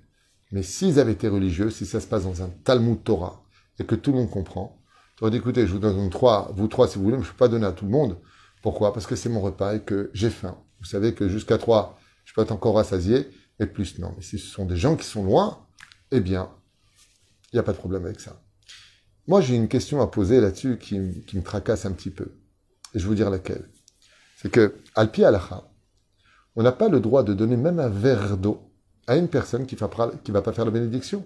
Mais 0.52 0.64
s'ils 0.64 1.00
avaient 1.00 1.14
été 1.14 1.28
religieux, 1.28 1.70
si 1.70 1.86
ça 1.86 2.00
se 2.00 2.08
passe 2.08 2.24
dans 2.24 2.42
un 2.44 2.50
Talmud 2.64 3.04
Torah 3.04 3.44
et 3.80 3.86
que 3.86 3.96
tout 3.96 4.12
le 4.12 4.18
monde 4.18 4.30
comprend, 4.30 4.82
tu 5.16 5.24
aurais 5.24 5.32
dit 5.32 5.38
écoutez, 5.38 5.66
je 5.66 5.72
vous 5.72 5.80
donne 5.80 6.10
trois, 6.10 6.52
vous 6.56 6.68
trois 6.68 6.88
si 6.88 6.98
vous 6.98 7.04
voulez, 7.04 7.18
mais 7.18 7.24
je 7.24 7.30
ne 7.30 7.34
peux 7.34 7.38
pas 7.38 7.48
donner 7.48 7.66
à 7.66 7.72
tout 7.72 7.86
le 7.86 7.92
monde. 7.92 8.18
Pourquoi? 8.62 8.94
Parce 8.94 9.08
que 9.08 9.16
c'est 9.16 9.30
mon 9.30 9.42
repas 9.42 9.76
et 9.76 9.82
que 9.82 10.12
j'ai 10.14 10.30
faim. 10.30 10.58
Vous 10.80 10.86
savez 10.86 11.14
que 11.14 11.28
jusqu'à 11.28 11.58
3, 11.58 12.00
je 12.26 12.34
peux 12.34 12.42
être 12.42 12.52
encore 12.52 12.76
rassasié, 12.76 13.30
et 13.60 13.66
plus 13.66 14.00
non. 14.00 14.14
Mais 14.18 14.24
si 14.24 14.40
ce 14.40 14.48
sont 14.48 14.66
des 14.66 14.78
gens 14.78 14.96
qui 14.96 15.06
sont 15.06 15.24
loin, 15.24 15.66
eh 16.12 16.20
bien, 16.20 16.50
il 17.52 17.56
n'y 17.56 17.60
a 17.60 17.64
pas 17.64 17.74
de 17.74 17.78
problème 17.78 18.06
avec 18.06 18.20
ça. 18.20 18.42
Moi, 19.28 19.42
j'ai 19.42 19.56
une 19.56 19.68
question 19.68 20.02
à 20.02 20.08
poser 20.08 20.42
là-dessus 20.42 20.78
qui, 20.78 21.00
me 21.00 21.44
tracasse 21.44 21.86
un 21.86 21.92
petit 21.92 22.10
peu. 22.10 22.36
Et 22.94 23.00
je 23.00 23.04
vais 23.04 23.10
vous 23.10 23.16
dire 23.16 23.30
laquelle. 23.30 23.70
C'est 24.38 24.52
que, 24.52 24.76
Alpi 24.96 25.24
Alacha, 25.24 25.70
on 26.56 26.64
n'a 26.64 26.72
pas 26.72 26.90
le 26.90 27.00
droit 27.00 27.24
de 27.24 27.34
donner 27.34 27.58
même 27.58 27.80
un 27.80 27.90
verre 27.90 28.38
d'eau 28.38 28.71
à 29.08 29.18
une 29.18 29.28
personne 29.28 29.66
qui 29.66 29.76
ne 29.76 30.32
va 30.34 30.42
pas 30.42 30.54
faire 30.54 30.66
la 30.66 30.72
bénédiction. 30.72 31.26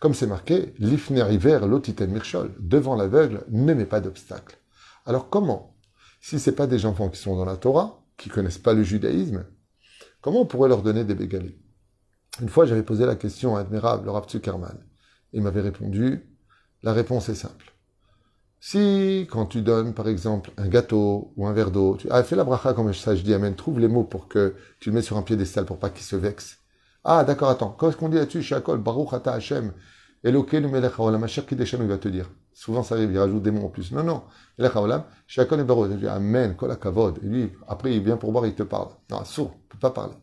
Comme 0.00 0.14
c'est 0.14 0.26
marqué, 0.26 0.74
l'ifner 0.78 1.30
hiver 1.30 1.66
l'otiten 1.66 2.10
mirchol, 2.10 2.52
devant 2.58 2.96
l'aveugle, 2.96 3.44
ne 3.50 3.74
met 3.74 3.84
pas 3.84 4.00
d'obstacle. 4.00 4.56
Alors 5.04 5.28
comment, 5.28 5.74
si 6.20 6.38
ce 6.38 6.50
pas 6.50 6.66
des 6.66 6.86
enfants 6.86 7.08
qui 7.08 7.20
sont 7.20 7.36
dans 7.36 7.44
la 7.44 7.56
Torah, 7.56 8.02
qui 8.16 8.28
connaissent 8.28 8.58
pas 8.58 8.74
le 8.74 8.82
judaïsme, 8.82 9.44
comment 10.20 10.42
on 10.42 10.46
pourrait 10.46 10.68
leur 10.68 10.82
donner 10.82 11.04
des 11.04 11.14
bégalés 11.14 11.58
Une 12.40 12.48
fois, 12.48 12.64
j'avais 12.64 12.82
posé 12.82 13.04
la 13.06 13.16
question 13.16 13.56
à 13.56 13.60
admirable 13.60 14.08
Rav 14.08 14.28
Zuckerman. 14.28 14.78
Il 15.32 15.42
m'avait 15.42 15.60
répondu, 15.60 16.26
la 16.82 16.92
réponse 16.92 17.28
est 17.28 17.34
simple. 17.34 17.72
Si, 18.62 19.26
quand 19.30 19.46
tu 19.46 19.62
donnes, 19.62 19.94
par 19.94 20.06
exemple, 20.06 20.50
un 20.58 20.68
gâteau 20.68 21.32
ou 21.36 21.46
un 21.46 21.52
verre 21.52 21.70
d'eau, 21.70 21.96
tu 21.98 22.08
ah, 22.10 22.22
fais 22.22 22.36
la 22.36 22.44
bracha 22.44 22.74
comme 22.74 22.92
ça, 22.92 23.14
je 23.14 23.22
dis 23.22 23.32
Amen, 23.32 23.54
trouve 23.54 23.80
les 23.80 23.88
mots 23.88 24.04
pour 24.04 24.28
que 24.28 24.54
tu 24.80 24.90
le 24.90 24.94
mets 24.94 25.02
sur 25.02 25.16
un 25.16 25.22
piédestal 25.22 25.64
pour 25.64 25.78
pas 25.78 25.88
qu'il 25.88 26.04
se 26.04 26.16
vexe. 26.16 26.59
Ah, 27.04 27.24
d'accord, 27.24 27.50
attends. 27.50 27.76
Qu'est-ce 27.78 27.96
qu'on 27.96 28.08
dit 28.08 28.16
là-dessus 28.16 28.42
Shakol, 28.42 28.78
Baruch 28.78 29.12
Ata 29.12 29.32
Hashem, 29.32 29.72
Elokeinu 30.22 30.68
Melech 30.68 30.92
Haolam, 30.98 31.24
Asher 31.24 31.42
Kideshanu, 31.42 31.84
il 31.84 31.88
va 31.88 31.98
te 31.98 32.08
dire. 32.08 32.30
Souvent, 32.52 32.82
ça 32.82 32.94
arrive, 32.94 33.10
il 33.12 33.18
rajoute 33.18 33.42
des 33.42 33.50
mots 33.50 33.66
en 33.66 33.70
plus. 33.70 33.90
Non, 33.92 34.02
non. 34.02 34.22
Melech 34.58 34.76
Haolam, 34.76 35.04
Shakol 35.26 35.60
et 35.60 35.64
Baruch. 35.64 35.90
Il 35.92 36.00
dit 36.00 36.08
Amen, 36.08 36.56
Kol 36.56 36.78
Kavod. 36.78 37.18
Et 37.22 37.26
lui, 37.26 37.52
après, 37.68 37.94
il 37.94 38.02
vient 38.02 38.16
pour 38.16 38.32
boire, 38.32 38.46
il 38.46 38.54
te 38.54 38.62
parle. 38.62 38.88
Non, 39.10 39.24
sourd, 39.24 39.54
il 39.64 39.68
peut 39.68 39.78
pas 39.78 39.90
parler. 39.90 40.14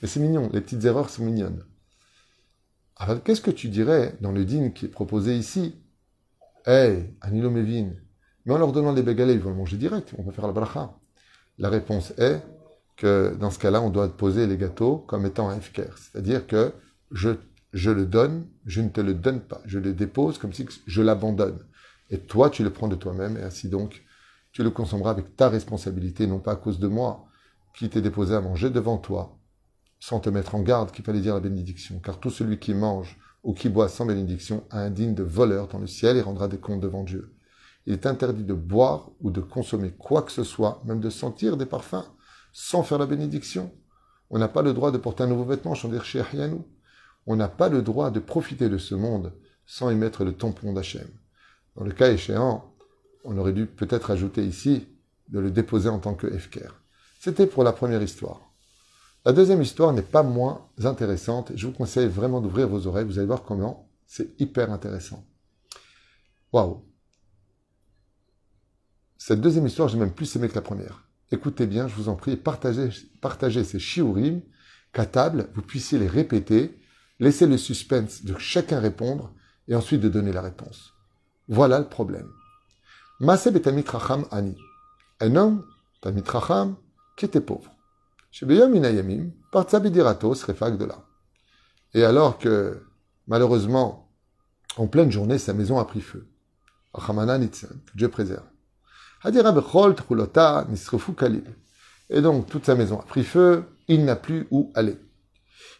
Mais 0.00 0.08
c'est 0.08 0.20
mignon, 0.20 0.48
les 0.52 0.60
petites 0.60 0.84
erreurs 0.84 1.10
sont 1.10 1.24
mignonnes. 1.24 1.62
Alors, 2.96 3.22
qu'est-ce 3.22 3.40
que 3.40 3.50
tu 3.50 3.68
dirais 3.68 4.16
dans 4.20 4.32
le 4.32 4.44
dîne 4.44 4.72
qui 4.72 4.86
est 4.86 4.88
proposé 4.88 5.36
ici? 5.36 5.76
Hey, 6.64 7.16
Anilo 7.20 7.50
Mevin, 7.50 7.92
mais 8.44 8.54
en 8.54 8.58
leur 8.58 8.72
donnant 8.72 8.92
des 8.92 9.02
bégalés, 9.02 9.34
ils 9.34 9.40
vont 9.40 9.50
le 9.50 9.56
manger 9.56 9.76
direct, 9.76 10.14
on 10.18 10.22
va 10.22 10.32
faire 10.32 10.46
la 10.46 10.52
bracha. 10.52 10.94
La 11.58 11.68
réponse 11.68 12.12
est 12.18 12.40
que 12.96 13.36
dans 13.40 13.50
ce 13.50 13.58
cas-là, 13.58 13.80
on 13.82 13.90
doit 13.90 14.08
poser 14.08 14.46
les 14.46 14.56
gâteaux 14.56 14.98
comme 14.98 15.26
étant 15.26 15.48
un 15.48 15.60
FKR. 15.60 15.96
C'est-à-dire 15.96 16.46
que 16.46 16.72
je, 17.10 17.30
je 17.72 17.90
le 17.90 18.06
donne, 18.06 18.46
je 18.66 18.80
ne 18.80 18.88
te 18.88 19.00
le 19.00 19.14
donne 19.14 19.40
pas. 19.40 19.60
Je 19.64 19.78
le 19.78 19.92
dépose 19.92 20.38
comme 20.38 20.52
si 20.52 20.66
je 20.86 21.02
l'abandonne. 21.02 21.58
Et 22.10 22.18
toi, 22.18 22.50
tu 22.50 22.62
le 22.62 22.70
prends 22.70 22.88
de 22.88 22.94
toi-même, 22.94 23.36
et 23.38 23.42
ainsi 23.42 23.68
donc, 23.68 24.02
tu 24.52 24.62
le 24.62 24.70
consommeras 24.70 25.10
avec 25.10 25.34
ta 25.34 25.48
responsabilité, 25.48 26.26
non 26.26 26.38
pas 26.38 26.52
à 26.52 26.56
cause 26.56 26.78
de 26.78 26.86
moi, 26.86 27.26
qui 27.74 27.88
t'ai 27.88 28.02
déposé 28.02 28.34
à 28.34 28.40
manger 28.40 28.68
devant 28.68 28.98
toi, 28.98 29.38
sans 29.98 30.20
te 30.20 30.28
mettre 30.28 30.54
en 30.54 30.60
garde 30.60 30.92
qu'il 30.92 31.04
fallait 31.04 31.20
dire 31.20 31.34
la 31.34 31.40
bénédiction. 31.40 32.00
Car 32.04 32.20
tout 32.20 32.30
celui 32.30 32.58
qui 32.58 32.74
mange 32.74 33.18
ou 33.42 33.54
qui 33.54 33.68
boit 33.70 33.88
sans 33.88 34.04
bénédiction 34.04 34.64
a 34.70 34.80
un 34.80 34.90
digne 34.90 35.14
de 35.14 35.22
voleur 35.22 35.68
dans 35.68 35.78
le 35.78 35.86
ciel 35.86 36.16
et 36.16 36.20
rendra 36.20 36.48
des 36.48 36.58
comptes 36.58 36.80
devant 36.80 37.02
Dieu. 37.02 37.34
Il 37.86 37.94
est 37.94 38.06
interdit 38.06 38.44
de 38.44 38.54
boire 38.54 39.10
ou 39.20 39.30
de 39.30 39.40
consommer 39.40 39.90
quoi 39.90 40.22
que 40.22 40.32
ce 40.32 40.44
soit, 40.44 40.82
même 40.84 41.00
de 41.00 41.10
sentir 41.10 41.56
des 41.56 41.66
parfums, 41.66 42.04
sans 42.52 42.82
faire 42.82 42.98
la 42.98 43.06
bénédiction. 43.06 43.72
On 44.30 44.38
n'a 44.38 44.48
pas 44.48 44.62
le 44.62 44.72
droit 44.72 44.90
de 44.90 44.98
porter 44.98 45.24
un 45.24 45.26
nouveau 45.26 45.44
vêtement, 45.44 45.74
dire 45.74 46.04
chez. 46.04 46.22
On 47.26 47.36
n'a 47.36 47.48
pas 47.48 47.68
le 47.68 47.82
droit 47.82 48.10
de 48.10 48.20
profiter 48.20 48.68
de 48.68 48.78
ce 48.78 48.94
monde 48.94 49.32
sans 49.66 49.90
y 49.90 49.94
mettre 49.94 50.24
le 50.24 50.32
tampon 50.32 50.72
d'Hachem. 50.72 51.08
Dans 51.76 51.84
le 51.84 51.92
cas 51.92 52.10
échéant, 52.10 52.74
on 53.24 53.36
aurait 53.38 53.52
dû 53.52 53.66
peut-être 53.66 54.10
ajouter 54.10 54.44
ici 54.44 54.88
de 55.28 55.38
le 55.38 55.50
déposer 55.50 55.88
en 55.88 55.98
tant 55.98 56.14
que 56.14 56.26
Efker. 56.26 56.68
C'était 57.20 57.46
pour 57.46 57.64
la 57.64 57.72
première 57.72 58.02
histoire. 58.02 58.52
La 59.24 59.32
deuxième 59.32 59.62
histoire 59.62 59.92
n'est 59.92 60.02
pas 60.02 60.24
moins 60.24 60.66
intéressante. 60.82 61.52
Je 61.54 61.68
vous 61.68 61.72
conseille 61.72 62.08
vraiment 62.08 62.40
d'ouvrir 62.40 62.68
vos 62.68 62.86
oreilles. 62.86 63.04
Vous 63.04 63.18
allez 63.18 63.28
voir 63.28 63.44
comment 63.44 63.88
c'est 64.06 64.38
hyper 64.40 64.72
intéressant. 64.72 65.24
Waouh! 66.52 66.84
Cette 69.16 69.40
deuxième 69.40 69.66
histoire, 69.66 69.88
j'ai 69.88 69.98
même 69.98 70.12
plus 70.12 70.34
aimé 70.34 70.48
que 70.48 70.56
la 70.56 70.62
première. 70.62 71.01
Écoutez 71.32 71.66
bien, 71.66 71.88
je 71.88 71.94
vous 71.94 72.10
en 72.10 72.14
prie, 72.14 72.36
partagez, 72.36 73.64
ces 73.64 73.78
shiurim, 73.78 74.42
qu'à 74.92 75.06
table, 75.06 75.48
vous 75.54 75.62
puissiez 75.62 75.98
les 75.98 76.06
répéter, 76.06 76.78
laissez 77.20 77.46
le 77.46 77.56
suspense 77.56 78.22
de 78.22 78.36
chacun 78.38 78.78
répondre, 78.78 79.32
et 79.66 79.74
ensuite 79.74 80.02
de 80.02 80.10
donner 80.10 80.32
la 80.32 80.42
réponse. 80.42 80.92
Voilà 81.48 81.78
le 81.78 81.88
problème. 81.88 82.28
Maseb 83.18 83.56
et 83.56 83.84
Racham 83.88 84.26
Ani. 84.30 84.58
Un 85.20 85.36
homme, 85.36 85.64
Tamit 86.02 86.22
Racham, 86.26 86.76
qui 87.16 87.24
était 87.24 87.40
pauvre. 87.40 87.72
Inayamim, 88.42 89.30
de. 89.52 90.88
Et 91.94 92.04
alors 92.04 92.38
que, 92.38 92.82
malheureusement, 93.26 94.12
en 94.76 94.86
pleine 94.86 95.10
journée, 95.10 95.38
sa 95.38 95.54
maison 95.54 95.78
a 95.78 95.86
pris 95.86 96.02
feu. 96.02 96.28
Dieu 97.94 98.08
préserve. 98.08 98.51
Et 99.24 99.30
donc, 102.20 102.48
toute 102.48 102.66
sa 102.66 102.74
maison 102.74 102.98
a 102.98 103.04
pris 103.04 103.24
feu, 103.24 103.64
il 103.88 104.04
n'a 104.04 104.16
plus 104.16 104.46
où 104.50 104.70
aller. 104.74 104.98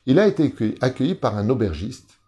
Il 0.06 0.18
a 0.18 0.26
été 0.26 0.54
accueilli 0.80 1.14
par 1.14 1.37
un 1.37 1.50
aubergiste 1.50 2.18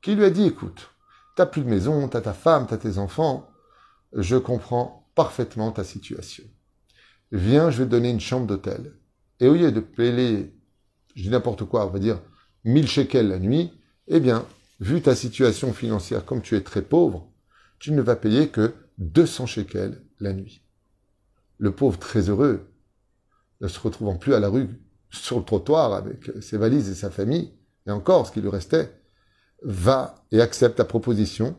qui 0.00 0.14
lui 0.14 0.24
a 0.24 0.30
dit, 0.30 0.46
écoute, 0.46 0.90
t'as 1.36 1.46
plus 1.46 1.62
de 1.62 1.68
maison, 1.68 2.08
t'as 2.08 2.20
ta 2.20 2.32
femme, 2.32 2.66
t'as 2.68 2.76
tes 2.76 2.98
enfants, 2.98 3.48
je 4.12 4.36
comprends 4.36 5.08
parfaitement 5.14 5.72
ta 5.72 5.84
situation. 5.84 6.44
Viens, 7.30 7.70
je 7.70 7.78
vais 7.78 7.86
te 7.86 7.90
donner 7.90 8.10
une 8.10 8.20
chambre 8.20 8.46
d'hôtel. 8.46 8.94
Et 9.40 9.48
au 9.48 9.54
lieu 9.54 9.72
de 9.72 9.80
payer, 9.80 10.54
je 11.14 11.22
dis 11.22 11.30
n'importe 11.30 11.64
quoi, 11.64 11.86
on 11.86 11.90
va 11.90 11.98
dire 11.98 12.20
1000 12.64 12.86
shekels 12.86 13.28
la 13.28 13.38
nuit, 13.38 13.72
eh 14.08 14.20
bien, 14.20 14.44
vu 14.80 15.00
ta 15.00 15.14
situation 15.14 15.72
financière, 15.72 16.24
comme 16.24 16.42
tu 16.42 16.56
es 16.56 16.60
très 16.60 16.82
pauvre, 16.82 17.28
tu 17.78 17.92
ne 17.92 18.02
vas 18.02 18.16
payer 18.16 18.48
que 18.48 18.74
200 18.98 19.46
shekels 19.46 20.02
la 20.22 20.32
nuit. 20.32 20.62
Le 21.58 21.72
pauvre 21.72 21.98
très 21.98 22.28
heureux, 22.28 22.68
ne 23.60 23.68
se 23.68 23.78
retrouvant 23.78 24.16
plus 24.16 24.34
à 24.34 24.40
la 24.40 24.48
rue, 24.48 24.68
sur 25.10 25.38
le 25.38 25.44
trottoir 25.44 25.92
avec 25.92 26.30
ses 26.40 26.56
valises 26.56 26.88
et 26.88 26.94
sa 26.94 27.10
famille, 27.10 27.52
et 27.86 27.90
encore 27.90 28.26
ce 28.26 28.32
qui 28.32 28.40
lui 28.40 28.48
restait, 28.48 28.92
va 29.62 30.24
et 30.32 30.40
accepte 30.40 30.78
la 30.78 30.84
proposition 30.84 31.56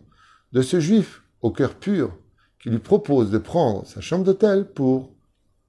de 0.52 0.62
ce 0.62 0.80
juif 0.80 1.24
au 1.42 1.52
cœur 1.52 1.76
pur 1.76 2.18
qui 2.60 2.70
lui 2.70 2.80
propose 2.80 3.30
de 3.30 3.38
prendre 3.38 3.86
sa 3.86 4.02
chambre 4.02 4.26
d'hôtel 4.26 4.66
pour 4.66 5.14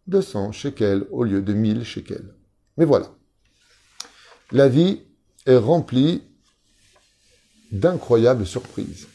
200 0.07 0.53
shekels 0.53 1.07
au 1.11 1.25
lieu 1.25 1.43
de 1.43 1.53
1000 1.53 1.85
shekels. 1.85 2.35
Mais 2.77 2.85
voilà. 2.85 3.11
La 4.53 4.69
vie 4.69 5.01
est 5.47 5.57
remplie 5.57 6.23
d'incroyables 7.73 8.47
surprises. 8.47 9.09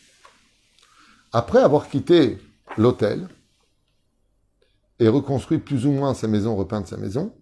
Après 1.32 1.60
avoir 1.60 1.90
quitté 1.90 2.38
l'hôtel 2.78 3.28
et 5.00 5.08
reconstruit 5.08 5.60
plus 5.60 5.86
ou 5.86 5.92
moins 5.92 6.14
sa 6.14 6.28
maison, 6.28 6.56
repeinte 6.56 6.88
sa 6.88 6.98
maison, 6.98 7.34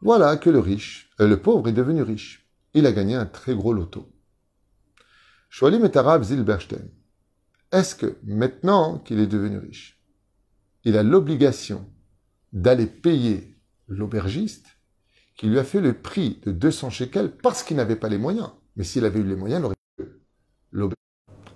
voilà 0.00 0.36
que 0.36 0.50
le 0.50 0.58
riche, 0.58 1.10
euh, 1.20 1.26
le 1.26 1.40
pauvre 1.40 1.68
est 1.68 1.72
devenu 1.72 2.02
riche. 2.02 2.46
Il 2.74 2.86
a 2.86 2.92
gagné 2.92 3.14
un 3.14 3.26
très 3.26 3.54
gros 3.54 3.72
loto. 3.72 4.10
Shoalim 5.48 5.84
et 5.84 5.96
Arab 5.96 6.22
Zilberstein. 6.22 6.90
Est-ce 7.72 7.94
que 7.94 8.18
maintenant 8.24 8.98
qu'il 8.98 9.18
est 9.18 9.26
devenu 9.26 9.58
riche, 9.58 10.00
il 10.84 10.96
a 10.96 11.02
l'obligation 11.02 11.88
d'aller 12.52 12.86
payer 12.86 13.56
l'aubergiste 13.88 14.66
qui 15.36 15.46
lui 15.46 15.58
a 15.58 15.64
fait 15.64 15.80
le 15.80 15.94
prix 15.94 16.40
de 16.44 16.52
200 16.52 16.90
shekels 16.90 17.30
parce 17.30 17.62
qu'il 17.62 17.76
n'avait 17.76 17.96
pas 17.96 18.08
les 18.08 18.18
moyens? 18.18 18.50
Mais 18.76 18.84
s'il 18.84 19.04
avait 19.04 19.20
eu 19.20 19.24
les 19.24 19.36
moyens, 19.36 19.62
l'aubergiste 20.70 20.98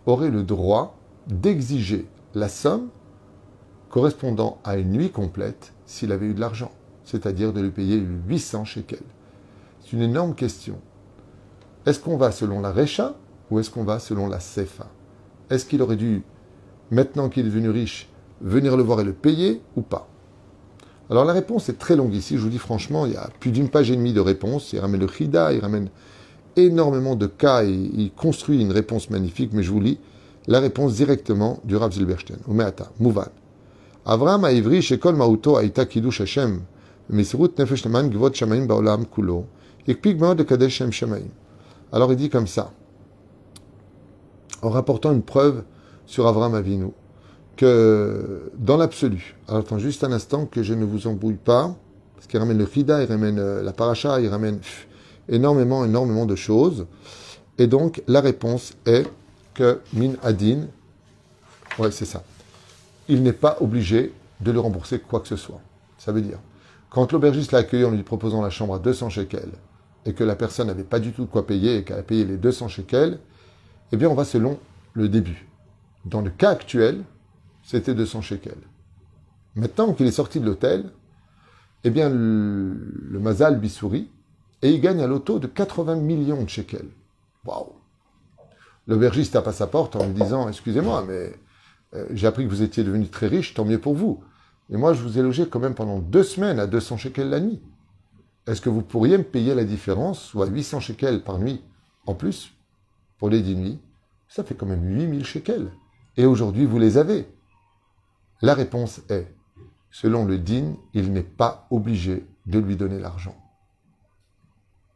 aurait 0.07 0.31
le 0.31 0.43
droit 0.43 0.99
d'exiger 1.27 2.09
la 2.35 2.49
somme 2.49 2.91
correspondant 3.91 4.59
à 4.65 4.77
une 4.77 4.93
nuit 4.93 5.11
complète 5.11 5.73
s'il 5.87 6.13
avait 6.13 6.27
eu 6.27 6.35
de 6.35 6.41
l'argent, 6.41 6.71
c'est-à-dire 7.05 7.53
de 7.53 7.61
lui 7.61 7.71
payer 7.71 7.97
800 7.97 8.65
shekels. 8.65 8.99
C'est 9.81 9.93
une 9.93 10.03
énorme 10.03 10.35
question. 10.35 10.79
Est-ce 11.87 12.01
qu'on 12.01 12.17
va 12.17 12.33
selon 12.33 12.61
la 12.61 12.73
Recha 12.73 13.15
ou 13.51 13.59
est-ce 13.59 13.71
qu'on 13.71 13.85
va 13.85 13.99
selon 13.99 14.29
la 14.29 14.41
Sefa? 14.41 14.89
Est-ce 15.49 15.65
qu'il 15.65 15.81
aurait 15.81 15.97
dû, 15.97 16.23
maintenant 16.91 17.29
qu'il 17.29 17.47
est 17.47 17.49
devenu 17.49 17.71
riche, 17.71 18.09
venir 18.41 18.77
le 18.77 18.83
voir 18.83 19.01
et 19.01 19.05
le 19.05 19.15
payer 19.15 19.63
ou 19.77 19.81
pas? 19.81 20.09
Alors 21.11 21.25
la 21.25 21.33
réponse 21.33 21.71
est 21.71 21.79
très 21.79 21.97
longue 21.97 22.13
ici, 22.13 22.37
je 22.37 22.43
vous 22.43 22.51
dis 22.51 22.59
franchement, 22.59 23.07
il 23.07 23.13
y 23.13 23.17
a 23.17 23.31
plus 23.41 23.51
d'une 23.51 23.71
page 23.71 23.91
et 23.91 23.97
demie 23.97 24.13
de 24.13 24.21
réponses. 24.21 24.75
Il 24.75 24.81
ramène 24.81 25.01
le 25.01 25.09
Chida, 25.09 25.55
il 25.55 25.61
ramène 25.61 25.89
énormément 26.57 27.17
de 27.17 27.27
cas 27.27 27.65
et 27.65 27.71
il 27.71 28.13
construit 28.13 28.61
une 28.61 28.73
réponse 28.73 29.09
magnifique, 29.09 29.53
mais 29.55 29.63
je 29.63 29.71
vous 29.71 29.81
lis 29.81 29.99
la 30.47 30.61
réponse 30.61 30.95
directement 30.95 31.61
du 31.65 31.77
Rav 31.77 31.93
Zilberstein. 31.93 32.37
Umeata, 32.47 32.91
Mouvan. 33.01 33.29
Avraham 34.09 34.45
a 34.45 34.53
ivri 34.53 34.81
shekol 34.81 35.15
mauto 35.15 35.59
aita 35.59 35.85
Hashem, 35.85 36.63
nefesh 37.11 37.83
gvot 37.85 38.35
shamaim 38.35 38.67
baolam 38.67 39.05
kulo, 39.05 39.45
ikpik 39.87 40.19
de 40.35 40.45
kadesh 40.45 40.83
shem. 40.91 41.15
Alors 41.93 42.11
il 42.13 42.17
dit 42.17 42.31
comme 42.31 42.47
ça, 42.47 42.73
en 44.63 44.71
rapportant 44.71 45.13
une 45.13 45.21
preuve 45.23 45.63
sur 46.07 46.27
Avraham 46.27 46.55
Avinu 46.55 46.91
que 47.57 48.51
dans 48.57 48.79
l'absolu, 48.79 49.37
alors 49.47 49.61
attends 49.61 49.79
juste 49.79 50.03
un 50.05 50.13
instant 50.13 50.47
que 50.47 50.63
je 50.63 50.73
ne 50.73 50.87
vous 50.87 51.07
embrouille 51.07 51.35
pas, 51.35 51.77
parce 52.15 52.27
qu'il 52.27 52.41
ramène 52.41 52.57
le 52.57 52.67
Chida, 52.67 53.03
il 53.03 53.09
ramène 53.11 53.39
euh, 53.39 53.63
la 53.63 53.73
paracha, 53.73 54.21
il 54.21 54.29
ramène 54.29 54.61
énormément, 55.29 55.85
énormément 55.85 56.25
de 56.25 56.35
choses. 56.35 56.87
Et 57.59 57.67
donc, 57.67 58.03
la 58.07 58.21
réponse 58.21 58.73
est 58.87 59.07
que 59.55 59.81
Min 59.93 60.13
Adin, 60.23 60.69
ouais, 61.79 61.91
c'est 61.91 62.07
ça, 62.07 62.23
il 63.09 63.23
n'est 63.23 63.33
pas 63.33 63.57
obligé 63.61 64.13
de 64.41 64.51
le 64.51 64.61
rembourser 64.61 65.01
quoi 65.01 65.21
que 65.21 65.29
ce 65.29 65.37
soit. 65.37 65.61
Ça 65.99 66.13
veut 66.13 66.21
dire, 66.21 66.39
quand 66.91 67.13
l'aubergiste 67.13 67.53
l'a 67.53 67.59
accueilli 67.59 67.85
en 67.85 67.91
lui 67.91 68.03
proposant 68.03 68.43
la 68.43 68.51
chambre 68.51 68.75
à 68.75 68.79
200 68.79 69.11
shekels, 69.11 69.53
et 70.07 70.13
que 70.13 70.25
la 70.25 70.37
personne 70.37 70.69
n'avait 70.69 70.85
pas 70.85 71.01
du 71.01 71.13
tout 71.13 71.25
de 71.25 71.31
quoi 71.31 71.47
payer, 71.47 71.79
et 71.79 71.85
qu'elle 71.85 71.99
a 71.99 72.03
payé 72.03 72.25
les 72.25 72.37
200 72.37 72.69
shekels, 72.69 73.19
eh 73.93 73.97
bien, 73.97 74.09
on 74.09 74.15
va 74.15 74.25
selon 74.25 74.59
le 74.93 75.09
début. 75.09 75.47
Dans 76.05 76.21
le 76.21 76.31
cas 76.31 76.51
actuel, 76.51 77.03
c'était 77.65 77.95
200 77.95 78.23
shekels. 78.23 78.55
Maintenant 79.55 79.93
qu'il 79.93 80.07
est 80.07 80.13
sorti 80.13 80.41
de 80.41 80.47
l'hôtel, 80.47 80.91
eh 81.85 81.91
bien, 81.91 82.09
le, 82.09 82.75
le 83.11 83.19
Mazal 83.19 83.61
sourit 83.69 84.09
et 84.63 84.71
il 84.71 84.81
gagne 84.81 85.01
à 85.01 85.07
l'auto 85.07 85.39
de 85.39 85.47
80 85.47 85.97
millions 85.97 86.43
de 86.43 86.49
shekels. 86.49 86.89
Waouh! 87.45 87.73
L'aubergiste 88.87 89.35
tape 89.35 89.49
à 89.49 89.53
sa 89.53 89.67
porte 89.67 89.97
en 89.97 90.07
lui 90.07 90.15
disant 90.15 90.49
Excusez-moi, 90.49 91.05
mais 91.07 91.35
j'ai 92.11 92.27
appris 92.27 92.45
que 92.45 92.51
vous 92.51 92.63
étiez 92.63 92.85
devenu 92.85 93.09
très 93.09 93.27
riche, 93.27 93.55
tant 93.55 93.65
mieux 93.65 93.81
pour 93.81 93.95
vous. 93.95 94.23
Et 94.71 94.77
moi, 94.77 94.93
je 94.93 95.03
vous 95.03 95.19
ai 95.19 95.23
logé 95.23 95.49
quand 95.49 95.61
même 95.61 95.75
pendant 95.75 95.99
deux 95.99 96.23
semaines 96.23 96.59
à 96.59 96.67
200 96.67 96.99
shekels 96.99 97.31
la 97.31 97.41
nuit. 97.41 97.61
Est-ce 98.47 98.61
que 98.61 98.69
vous 98.69 98.83
pourriez 98.83 99.19
me 99.19 99.25
payer 99.25 99.55
la 99.55 99.65
différence, 99.65 100.23
soit 100.23 100.47
800 100.47 100.81
shekels 100.81 101.23
par 101.23 101.39
nuit 101.39 101.63
en 102.07 102.15
plus, 102.15 102.53
pour 103.19 103.31
les 103.31 103.41
10 103.41 103.57
nuits? 103.57 103.79
Ça 104.29 104.45
fait 104.45 104.55
quand 104.55 104.67
même 104.67 104.85
8000 104.85 105.25
shekels. 105.25 105.71
Et 106.17 106.27
aujourd'hui, 106.27 106.67
vous 106.67 106.79
les 106.79 106.99
avez. 106.99 107.27
La 108.43 108.55
réponse 108.55 109.01
est, 109.09 109.35
selon 109.91 110.25
le 110.25 110.39
din, 110.39 110.75
il 110.93 111.13
n'est 111.13 111.23
pas 111.23 111.67
obligé 111.71 112.27
de 112.47 112.59
lui 112.59 112.77
donner 112.77 112.99
l'argent. 112.99 113.37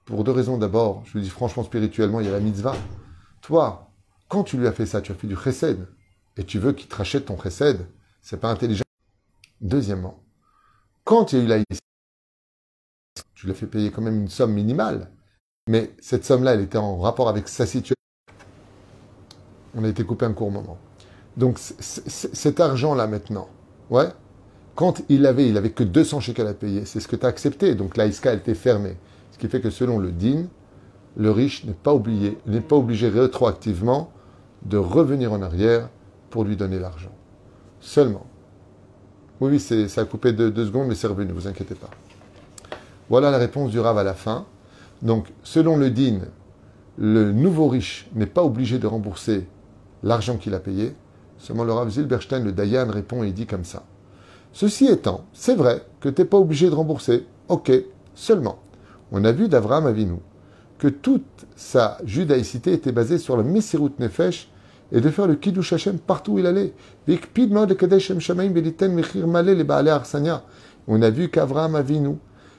Pour 0.05 0.25
deux 0.25 0.33
raisons. 0.33 0.59
D'abord, 0.59 1.03
je 1.07 1.13
vous 1.13 1.21
dis 1.21 1.31
franchement, 1.31 1.63
spirituellement, 1.63 2.21
il 2.21 2.27
y 2.27 2.29
a 2.29 2.33
la 2.33 2.41
mitzvah. 2.41 2.75
Toi, 3.41 3.91
quand 4.29 4.45
tu 4.45 4.59
lui 4.59 4.67
as 4.67 4.73
fait 4.73 4.87
ça, 4.87 5.01
tu 5.01 5.13
as 5.13 5.15
fait 5.15 5.27
du 5.27 5.37
chesed, 5.37 5.87
et 6.37 6.45
tu 6.45 6.59
veux 6.59 6.73
qu'il 6.73 6.89
te 6.89 6.97
rachète 6.97 7.27
ton 7.27 7.41
chesed, 7.41 7.87
c'est 8.21 8.41
pas 8.41 8.51
intelligent. 8.51 8.85
Deuxièmement, 9.61 10.23
quand 11.05 11.33
il 11.33 11.39
y 11.39 11.41
a 11.41 11.45
eu 11.45 11.47
la 11.49 11.77
tu 13.35 13.47
lui 13.47 13.53
as 13.53 13.57
fait 13.57 13.67
payer 13.67 13.91
quand 13.91 14.03
même 14.03 14.21
une 14.21 14.29
somme 14.29 14.53
minimale, 14.53 15.11
mais 15.69 15.91
cette 16.01 16.25
somme-là, 16.25 16.55
elle 16.55 16.61
était 16.61 16.79
en 16.79 16.99
rapport 16.99 17.29
avec 17.29 17.49
sa 17.49 17.67
situation. 17.67 17.97
On 19.75 19.85
a 19.85 19.89
été 19.89 20.05
coupé 20.05 20.27
un 20.27 20.33
court 20.33 20.51
moment. 20.51 20.79
Donc 21.37 21.59
cet 21.59 22.61
argent-là 22.61 23.07
maintenant, 23.07 23.49
ouais, 23.91 24.09
quand 24.75 25.03
il 25.09 25.27
avait, 25.27 25.49
il 25.49 25.57
avait 25.57 25.71
que 25.71 25.83
200 25.83 26.21
shekels 26.21 26.47
à 26.47 26.55
payer, 26.55 26.85
c'est 26.85 27.01
ce 27.01 27.09
que 27.09 27.17
tu 27.17 27.27
as 27.27 27.29
accepté. 27.29 27.75
Donc 27.75 27.97
la 27.97 28.07
elle 28.07 28.39
était 28.39 28.55
fermée. 28.55 28.97
Ce 29.33 29.39
qui 29.39 29.49
fait 29.49 29.61
que 29.61 29.71
selon 29.71 29.99
le 29.99 30.13
din, 30.13 30.47
le 31.17 31.31
riche 31.31 31.65
n'est 31.65 31.73
pas, 31.73 31.95
n'est 32.47 32.61
pas 32.61 32.77
obligé 32.77 33.09
rétroactivement 33.09 34.13
de 34.65 34.77
revenir 34.77 35.33
en 35.33 35.43
arrière 35.43 35.89
pour 36.33 36.45
lui 36.45 36.57
donner 36.57 36.81
l'argent. 36.81 37.13
Seulement. 37.79 38.27
Oui, 39.41 39.51
oui, 39.53 39.89
ça 39.89 40.01
a 40.01 40.05
coupé 40.05 40.33
deux, 40.33 40.67
secondes, 40.67 40.89
mais 40.89 40.95
c'est 40.95 41.07
revenu, 41.07 41.29
ne 41.29 41.33
vous 41.35 41.47
inquiétez 41.47 41.75
pas. 41.75 41.91
Voilà 43.09 43.31
la 43.31 43.39
réponse 43.39 43.71
du 43.71 43.79
Rav 43.79 43.99
à 43.99 44.03
la 44.03 44.15
fin. 44.15 44.47
Donc, 45.03 45.27
selon 45.43 45.77
le 45.77 45.91
din, 45.91 46.21
le 46.97 47.33
nouveau 47.33 47.69
riche 47.69 48.09
n'est 48.15 48.27
pas 48.27 48.43
obligé 48.43 48.79
de 48.79 48.87
rembourser 48.87 49.47
l'argent 50.03 50.37
qu'il 50.39 50.55
a 50.55 50.61
payé. 50.61 50.95
Seulement 51.39 51.65
le 51.65 51.73
Rav 51.73 51.91
Zilberstein, 51.91 52.45
le 52.45 52.53
Dayan, 52.53 52.89
répond 52.89 53.23
et 53.23 53.33
dit 53.33 53.47
comme 53.47 53.65
ça. 53.65 53.83
Ceci 54.53 54.87
étant, 54.87 55.25
c'est 55.33 55.55
vrai 55.55 55.83
que 56.01 56.09
tu 56.09 56.23
n'es 56.23 56.27
pas 56.27 56.39
obligé 56.39 56.71
de 56.71 56.75
rembourser. 56.75 57.27
Ok, 57.49 57.73
seulement, 58.15 58.59
on 59.11 59.25
a 59.25 59.33
vu 59.33 59.49
d'Avraham 59.49 59.87
Avinu 59.87 60.19
que 60.79 60.89
toute 60.89 61.47
sa 61.57 61.99
judaïcité 62.05 62.73
était 62.73 62.93
basée 62.93 63.19
sur 63.19 63.37
le 63.37 63.43
Messirut 63.43 63.93
Nefesh 63.99 64.52
et 64.93 65.01
de 65.01 65.11
faire 65.11 65.27
le 65.27 65.35
Kiddush 65.35 65.73
Hashem 65.73 65.99
partout 65.99 66.33
où 66.33 66.39
il 66.39 66.47
allait. 66.47 66.73
On 70.87 71.03
a 71.03 71.11
vu 71.11 71.29
qu'Avraham 71.29 71.75
Avinu 71.75 72.17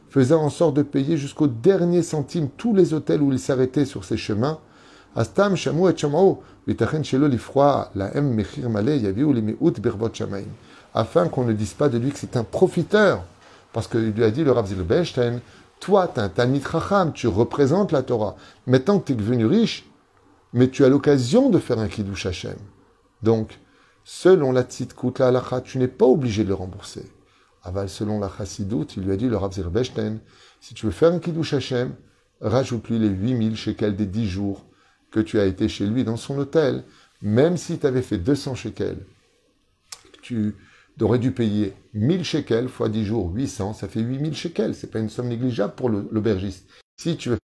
faisait 0.10 0.34
en 0.34 0.50
sorte 0.50 0.76
de 0.76 0.84
payer 0.84 1.16
jusqu'au 1.18 1.48
dernier 1.48 2.02
centime 2.02 2.50
tous 2.58 2.76
les 2.76 2.94
hôtels 2.94 3.22
où 3.22 3.32
il 3.32 3.40
s'arrêtait 3.40 3.86
sur 3.86 4.04
ses 4.04 4.18
chemins. 4.18 4.60
Astam 5.16 5.56
shamu 5.56 5.90
et 5.90 7.04
shelo 7.04 7.28
lifroa 7.28 7.92
la 7.94 8.18
em 8.18 8.34
mechir 8.34 8.68
yaviu 8.70 9.56
birbot 9.80 10.10
shamaim 10.12 10.48
afin 10.94 11.28
qu'on 11.28 11.44
ne 11.44 11.54
dise 11.54 11.74
pas 11.74 11.90
de 11.90 11.98
lui 11.98 12.12
que 12.12 12.20
c'est 12.20 12.38
un 12.38 12.44
profiteur. 12.44 13.24
Parce 13.72 13.88
qu'il 13.88 14.12
lui 14.12 14.24
a 14.24 14.32
dit, 14.32 14.44
le 14.44 14.52
Rav 14.52 14.68
Zilberstein, 14.68 15.40
toi, 15.80 16.12
tu 16.14 16.20
un 16.20 16.30
Talmid 16.30 16.64
tu 17.14 17.28
représentes 17.28 17.92
la 17.92 18.04
Torah. 18.04 18.36
Maintenant 18.68 19.00
que 19.00 19.08
tu 19.08 19.14
es 19.14 19.16
devenu 19.16 19.46
riche, 19.46 19.86
mais 20.54 20.70
tu 20.70 20.86
as 20.86 20.90
l'occasion 20.90 21.50
de 21.50 21.60
faire 21.60 21.80
un 21.80 21.88
Kiddush 21.88 22.28
Hashem. 22.28 22.58
Donc, 23.22 23.60
selon 24.04 24.52
la 24.52 24.64
Tzidkut, 24.64 25.14
la 25.20 25.28
halacha, 25.30 25.62
tu 25.62 25.80
n'es 25.80 25.88
pas 25.88 26.06
obligé 26.06 26.44
de 26.44 26.50
le 26.50 26.54
rembourser. 26.54 27.12
Aval, 27.64 27.90
selon 27.90 28.20
la 28.20 28.30
Chassidut, 28.30 28.86
il 28.98 29.04
lui 29.04 29.12
a 29.14 29.16
dit, 29.16 29.28
le 29.28 29.38
Rav 29.38 29.54
Zilberstein, 29.54 30.20
si 30.60 30.74
tu 30.74 30.86
veux 30.86 30.92
faire 30.92 31.14
un 31.14 31.20
Kiddush 31.20 31.54
Hashem, 31.54 31.96
rajoute-lui 32.42 33.00
les 33.00 33.08
8000 33.08 33.56
shekels 33.56 33.96
des 33.96 34.06
10 34.06 34.28
jours 34.28 34.66
que 35.12 35.20
tu 35.20 35.40
as 35.40 35.46
été 35.46 35.68
chez 35.68 35.86
lui 35.86 36.04
dans 36.04 36.18
son 36.18 36.38
hôtel, 36.38 36.84
même 37.22 37.58
si 37.58 37.80
tu 37.80 37.88
avais 37.88 38.02
fait 38.02 38.18
200 38.18 38.56
shekels. 38.56 39.06
Tu 40.22 40.56
aurais 41.02 41.20
dû 41.20 41.32
payer 41.32 41.74
1000 41.94 42.24
shekels 42.24 42.68
fois 42.68 42.90
10 42.90 43.06
jours, 43.06 43.32
800, 43.34 43.74
ça 43.74 43.88
fait 43.88 44.02
8000 44.02 44.36
shekels. 44.36 44.76
C'est 44.76 44.92
pas 44.92 45.00
une 45.00 45.10
somme 45.10 45.30
négligeable 45.30 45.74
pour 45.76 45.90
l'aubergiste. 45.90 46.70
Si 46.98 47.16
tu 47.16 47.30
veux 47.30 47.38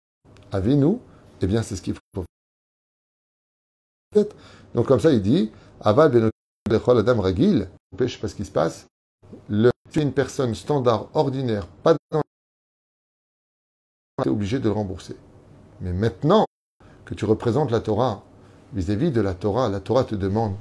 avec 0.50 0.76
nous, 0.76 1.00
eh 1.42 1.46
bien, 1.46 1.62
c'est 1.62 1.76
ce 1.76 1.82
qu'il 1.82 1.94
faut 2.14 2.24
Donc, 4.74 4.86
comme 4.86 5.00
ça, 5.00 5.12
il 5.12 5.22
dit, 5.22 5.50
Aval 5.80 6.30
Adam 6.70 7.20
Ragil, 7.20 7.68
je 7.98 8.06
sais 8.06 8.18
pas 8.18 8.28
ce 8.28 8.34
qui 8.34 8.44
se 8.44 8.50
passe. 8.50 8.86
Le, 9.48 9.70
es 9.94 10.02
une 10.02 10.12
personne 10.12 10.54
standard, 10.54 11.08
ordinaire, 11.14 11.66
pas 11.66 11.96
dans 12.10 12.22
tu 14.22 14.28
es 14.28 14.32
obligé 14.32 14.58
de 14.58 14.64
le 14.64 14.72
rembourser. 14.72 15.16
Mais 15.80 15.92
maintenant 15.92 16.46
que 17.04 17.14
tu 17.14 17.24
représentes 17.24 17.70
la 17.70 17.80
Torah, 17.80 18.22
vis-à-vis 18.72 19.08
-vis 19.08 19.12
de 19.12 19.20
la 19.20 19.34
Torah, 19.34 19.68
la 19.68 19.80
Torah 19.80 20.04
te 20.04 20.14
demande, 20.14 20.54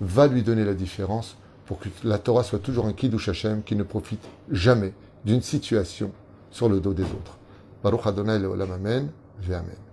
va 0.00 0.26
lui 0.26 0.42
donner 0.42 0.64
la 0.64 0.74
différence 0.74 1.36
pour 1.66 1.78
que 1.78 1.88
la 2.04 2.18
Torah 2.18 2.44
soit 2.44 2.58
toujours 2.58 2.86
un 2.86 2.92
Kiddush 2.92 3.28
Hashem 3.28 3.62
qui 3.62 3.76
ne 3.76 3.82
profite 3.82 4.26
jamais 4.50 4.92
d'une 5.24 5.42
situation 5.42 6.12
sur 6.50 6.68
le 6.68 6.80
dos 6.80 6.94
des 6.94 7.04
autres. 7.04 7.38
Baruch 7.82 8.06
Adonai 8.06 8.38
Leolam 8.38 8.72
Amen, 8.72 9.10
Amen. 9.46 9.87